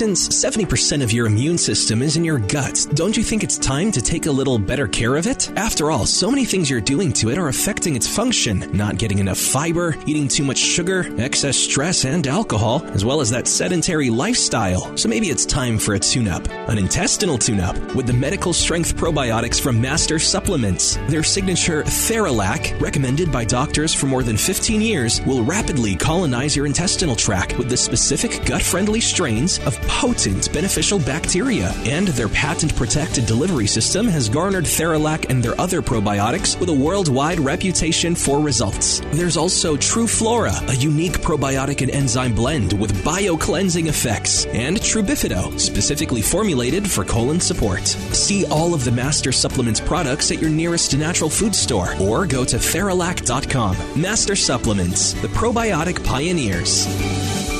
[0.00, 3.92] Since 70% of your immune system is in your guts, don't you think it's time
[3.92, 5.50] to take a little better care of it?
[5.58, 8.64] After all, so many things you're doing to it are affecting its function.
[8.72, 13.28] Not getting enough fiber, eating too much sugar, excess stress and alcohol, as well as
[13.28, 14.96] that sedentary lifestyle.
[14.96, 16.48] So maybe it's time for a tune up.
[16.70, 20.96] An intestinal tune up with the medical strength probiotics from Master Supplements.
[21.08, 26.64] Their signature Theralac, recommended by doctors for more than 15 years, will rapidly colonize your
[26.64, 31.72] intestinal tract with the specific gut friendly strains of potent beneficial bacteria.
[31.84, 36.72] And their patent protected delivery system has garnered Theralac and their other probiotics with a
[36.72, 39.02] worldwide reputation for results.
[39.12, 45.58] There's also TruFlora, a unique probiotic and enzyme blend with bio cleansing effects, and TruBifido,
[45.58, 47.86] specifically formulated for colon support.
[47.86, 52.44] See all of the Master Supplements products at your nearest natural food store or go
[52.44, 54.00] to Theralac.com.
[54.00, 57.59] Master Supplements, the probiotic pioneers.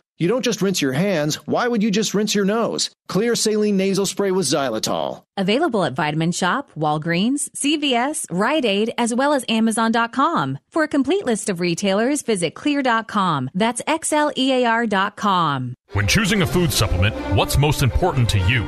[0.21, 1.37] You don't just rinse your hands.
[1.47, 2.91] Why would you just rinse your nose?
[3.09, 5.23] Xlear saline nasal spray with xylitol.
[5.35, 10.59] Available at Vitamin Shoppe, Walgreens, CVS, Rite Aid, as well as Amazon.com.
[10.69, 13.49] For a complete list of retailers, visit xlear.com.
[13.55, 15.73] That's E XLEAR.com.
[15.93, 18.63] When choosing a food supplement, what's most important to you?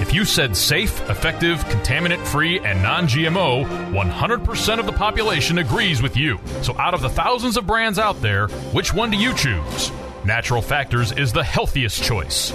[0.00, 6.02] If you said safe, effective, contaminant free, and non GMO, 100% of the population agrees
[6.02, 6.40] with you.
[6.62, 9.92] So, out of the thousands of brands out there, which one do you choose?
[10.26, 12.50] Natural Factors is the healthiest choice.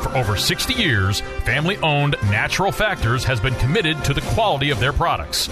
[0.00, 4.78] For over 60 years, family owned Natural Factors has been committed to the quality of
[4.78, 5.48] their products,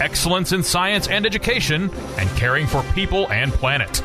[0.00, 4.02] excellence in science and education, and caring for people and planet.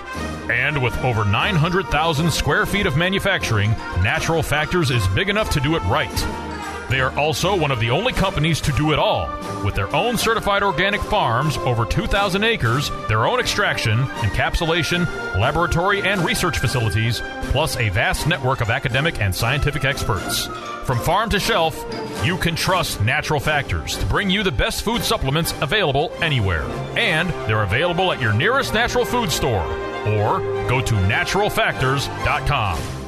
[0.50, 5.76] And with over 900,000 square feet of manufacturing, Natural Factors is big enough to do
[5.76, 6.49] it right.
[6.90, 9.30] They are also one of the only companies to do it all,
[9.64, 16.22] with their own certified organic farms, over 2,000 acres, their own extraction, encapsulation, laboratory, and
[16.22, 17.22] research facilities,
[17.52, 20.48] plus a vast network of academic and scientific experts.
[20.86, 21.86] From farm to shelf,
[22.24, 26.64] you can trust Natural Factors to bring you the best food supplements available anywhere.
[26.98, 29.64] And they're available at your nearest natural food store
[30.08, 32.99] or go to naturalfactors.com.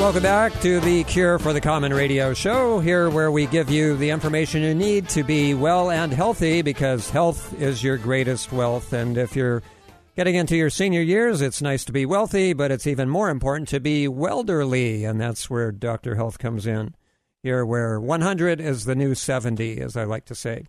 [0.00, 3.98] Welcome back to the Cure for the Common Radio Show, here where we give you
[3.98, 8.94] the information you need to be well and healthy because health is your greatest wealth.
[8.94, 9.62] And if you're
[10.16, 13.68] getting into your senior years, it's nice to be wealthy, but it's even more important
[13.68, 15.04] to be welderly.
[15.04, 16.14] And that's where Dr.
[16.14, 16.94] Health comes in,
[17.42, 20.64] here where 100 is the new 70, as I like to say.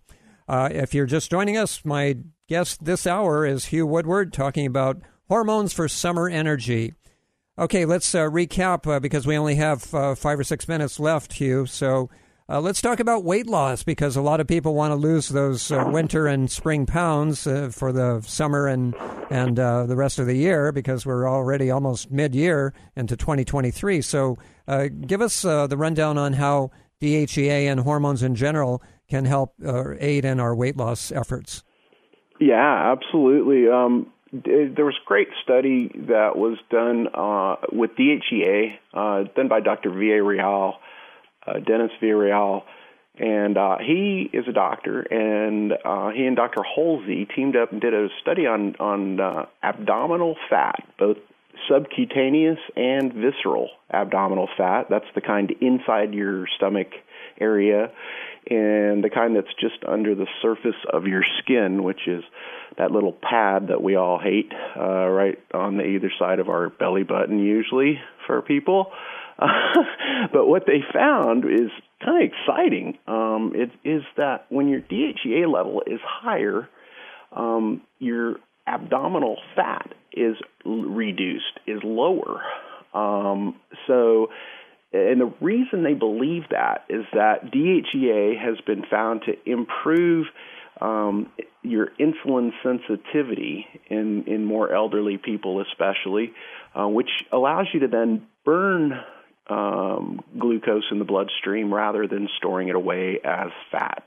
[0.45, 2.17] Uh, if you're just joining us, my
[2.49, 6.95] guest this hour is Hugh Woodward talking about hormones for summer energy.
[7.61, 11.33] Okay, let's uh, recap uh, because we only have uh, five or six minutes left,
[11.33, 11.67] Hugh.
[11.67, 12.09] So
[12.49, 15.71] uh, let's talk about weight loss because a lot of people want to lose those
[15.71, 18.95] uh, winter and spring pounds uh, for the summer and
[19.29, 24.01] and the rest of the year because we're already almost mid-year into 2023.
[24.01, 24.39] So
[25.05, 29.53] give us the rundown on how DHEA and hormones in general can help
[29.99, 31.63] aid in our weight loss efforts.
[32.39, 33.69] Yeah, absolutely.
[33.69, 39.59] Um, there was a great study that was done uh, with DHEA, uh, done by
[39.59, 39.89] Dr.
[39.89, 40.75] Villareal,
[41.45, 42.63] uh, Dennis Villareal,
[43.17, 46.61] and uh, he is a doctor, and uh, he and Dr.
[46.61, 51.17] Holloszy teamed up and did a study on on uh, abdominal fat, both
[51.69, 54.87] subcutaneous and visceral abdominal fat.
[54.89, 56.87] That's the kind inside your stomach
[57.39, 57.91] area,
[58.49, 62.23] and the kind that's just under the surface of your skin, which is
[62.77, 66.69] that little pad that we all hate, uh, right on the either side of our
[66.69, 68.91] belly button, usually for people.
[70.33, 71.69] but what they found is
[72.03, 72.97] kind of exciting.
[73.07, 76.69] Um, it is that when your DHEA level is higher,
[77.31, 78.35] um, your
[78.67, 80.35] abdominal fat is
[80.65, 82.41] reduced, is lower.
[82.93, 83.55] Um,
[83.87, 84.27] so,
[84.93, 90.27] and the reason they believe that is that DHEA has been found to improve
[90.81, 91.31] um,
[91.61, 96.33] your insulin sensitivity in, in more elderly people, especially,
[96.75, 98.93] uh, which allows you to then burn
[99.47, 104.03] um, glucose in the bloodstream rather than storing it away as fat.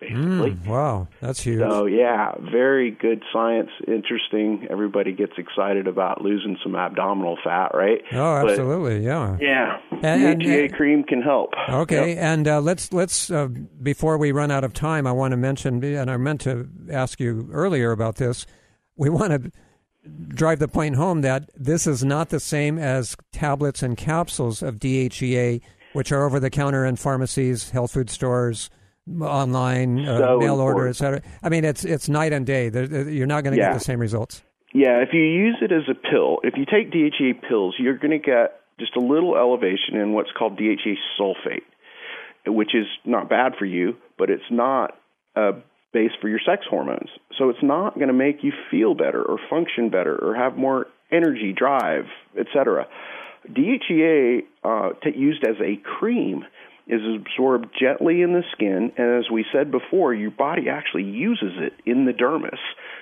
[0.00, 0.52] Basically.
[0.52, 1.58] Mm, wow, that's huge.
[1.58, 4.68] So yeah, very good science, interesting.
[4.70, 8.00] Everybody gets excited about losing some abdominal fat, right?
[8.12, 9.36] Oh, absolutely, but, yeah.
[9.40, 11.50] Yeah, and, and, cream can help.
[11.68, 12.18] Okay, yep.
[12.18, 13.48] and uh, let's let's uh,
[13.82, 17.18] before we run out of time, I want to mention, and I meant to ask
[17.18, 18.46] you earlier about this.
[18.96, 19.50] We want to
[20.28, 24.76] drive the point home that this is not the same as tablets and capsules of
[24.76, 25.60] DHEA,
[25.92, 28.70] which are over the counter in pharmacies, health food stores,
[29.20, 31.22] online, uh, so mail order, etc.
[31.42, 32.70] I mean, it's it's night and day.
[32.70, 33.70] You're not going to yeah.
[33.70, 34.42] get the same results.
[34.74, 38.10] Yeah, if you use it as a pill, if you take DHEA pills, you're going
[38.10, 41.64] to get just a little elevation in what's called DHEA sulfate,
[42.46, 44.98] which is not bad for you, but it's not
[45.34, 45.52] a
[45.92, 47.08] base for your sex hormones.
[47.38, 50.86] So it's not going to make you feel better or function better or have more
[51.10, 52.04] energy, drive,
[52.38, 52.86] etc.
[53.50, 56.44] DHEA uh, t- used as a cream
[56.88, 61.52] is absorbed gently in the skin, and as we said before, your body actually uses
[61.58, 62.58] it in the dermis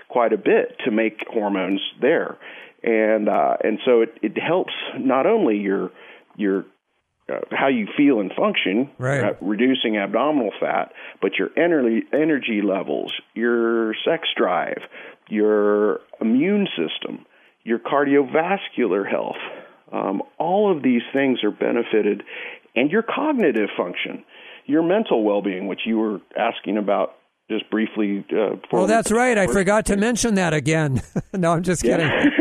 [0.08, 2.36] quite a bit to make hormones there,
[2.82, 5.90] and uh, and so it, it helps not only your
[6.36, 6.64] your
[7.28, 9.24] uh, how you feel and function, right.
[9.24, 14.78] uh, reducing abdominal fat, but your energy energy levels, your sex drive,
[15.28, 17.26] your immune system,
[17.64, 19.36] your cardiovascular health.
[19.92, 22.22] Um, all of these things are benefited,
[22.76, 24.24] and your cognitive function,
[24.66, 27.16] your mental well-being, which you were asking about
[27.48, 28.24] just briefly.
[28.32, 29.38] Uh, oh, that's right.
[29.38, 31.00] I forgot to mention that again.
[31.32, 32.10] no, I'm just kidding.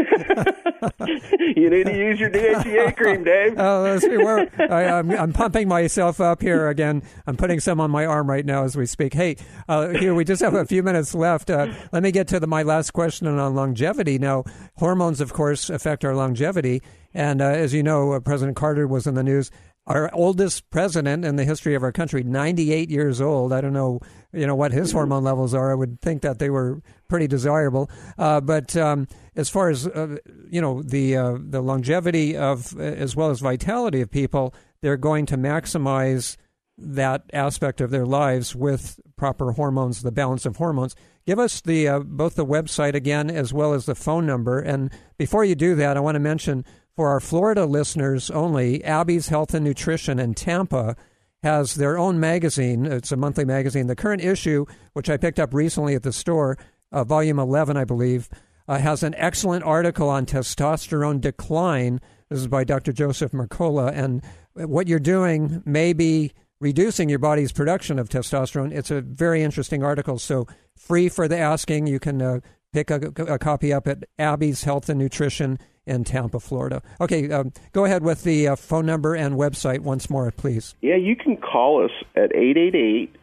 [1.55, 3.55] you need to use your DHEA cream, Dave.
[3.65, 4.17] Oh, let's see.
[4.17, 7.03] Where, I, am I'm, I'm pumping myself up here again.
[7.27, 9.13] I'm putting some on my arm right now as we speak.
[9.13, 9.37] Hey,
[9.69, 11.49] uh, here we just have a few minutes left.
[11.49, 14.17] Uh, let me get to the, my last question on longevity.
[14.17, 14.43] Now,
[14.77, 16.81] hormones, of course, affect our longevity.
[17.13, 19.51] And uh, as you know, uh, President Carter was in the news
[19.87, 23.53] our oldest president in the history of our country, 98 years old.
[23.53, 23.99] I don't know,
[24.33, 25.71] you know, what his hormone levels are.
[25.71, 27.89] I would think that they were pretty desirable.
[28.17, 30.17] Uh, but um, as far as uh,
[30.49, 35.27] you know, the uh, the longevity of as well as vitality of people, they're going
[35.27, 36.35] to maximize
[36.77, 40.95] that aspect of their lives with proper hormones, the balance of hormones.
[41.25, 44.59] Give us the uh, both the website again as well as the phone number.
[44.59, 46.65] And before you do that, I want to mention
[46.95, 50.95] for our Florida listeners only, Abby's Health and Nutrition in Tampa
[51.43, 52.85] has their own magazine.
[52.85, 53.87] It's a monthly magazine.
[53.87, 56.57] The current issue, which I picked up recently at the store,
[56.91, 58.29] uh, volume 11, I believe,
[58.67, 61.99] uh, has an excellent article on testosterone decline.
[62.29, 62.93] This is by Dr.
[62.93, 63.91] Joseph Mercola.
[63.93, 64.23] And
[64.53, 68.71] what you're doing may be reducing your body's production of testosterone.
[68.71, 70.17] It's a very interesting article.
[70.17, 71.87] So, free for the asking.
[71.87, 72.39] You can uh,
[72.73, 76.81] pick a, a, copy up at Abby's Health and Nutrition in Tampa, Florida.
[76.99, 80.75] Okay, um, go ahead with the uh, phone number and website once more, please.
[80.81, 83.15] Yeah, you can call us at 888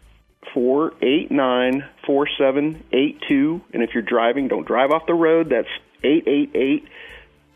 [0.55, 3.61] 489 4782.
[3.73, 5.51] And if you're driving, don't drive off the road.
[5.51, 5.69] That's
[6.03, 6.89] 888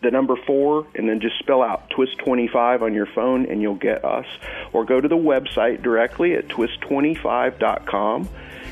[0.03, 4.05] the number four, and then just spell out twist25 on your phone, and you'll get
[4.05, 4.27] us.
[4.73, 8.29] Or go to the website directly at twist25.com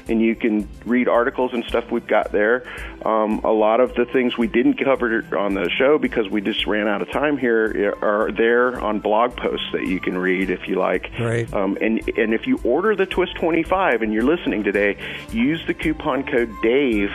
[0.08, 2.64] and you can read articles and stuff we've got there.
[3.04, 6.66] Um, a lot of the things we didn't cover on the show because we just
[6.66, 10.68] ran out of time here are there on blog posts that you can read if
[10.68, 11.10] you like.
[11.18, 11.52] Right.
[11.52, 14.96] Um, and and if you order the Twist 25 and you're listening today,
[15.30, 17.10] use the coupon code Dave,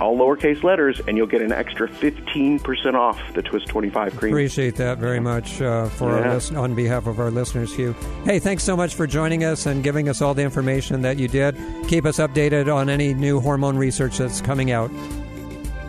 [0.00, 4.32] all lowercase letters, and you'll get an extra 15% off the Twist 25 cream.
[4.32, 6.16] Appreciate that very much uh, for yeah.
[6.16, 7.94] our list- on behalf of our listeners, Hugh.
[8.24, 11.28] Hey, thanks so much for joining us and giving us all the information that you
[11.28, 11.56] did.
[11.88, 14.90] Keep us up updated on any new hormone research that's coming out.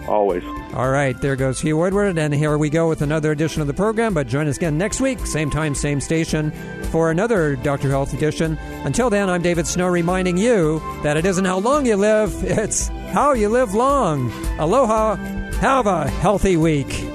[0.07, 0.43] Always.
[0.75, 3.73] All right, there goes Hugh Woodward, and here we go with another edition of the
[3.73, 4.13] program.
[4.13, 6.51] But join us again next week, same time, same station,
[6.91, 7.89] for another Dr.
[7.89, 8.57] Health edition.
[8.83, 12.89] Until then, I'm David Snow reminding you that it isn't how long you live, it's
[13.09, 14.31] how you live long.
[14.59, 15.15] Aloha.
[15.55, 17.14] Have a healthy week.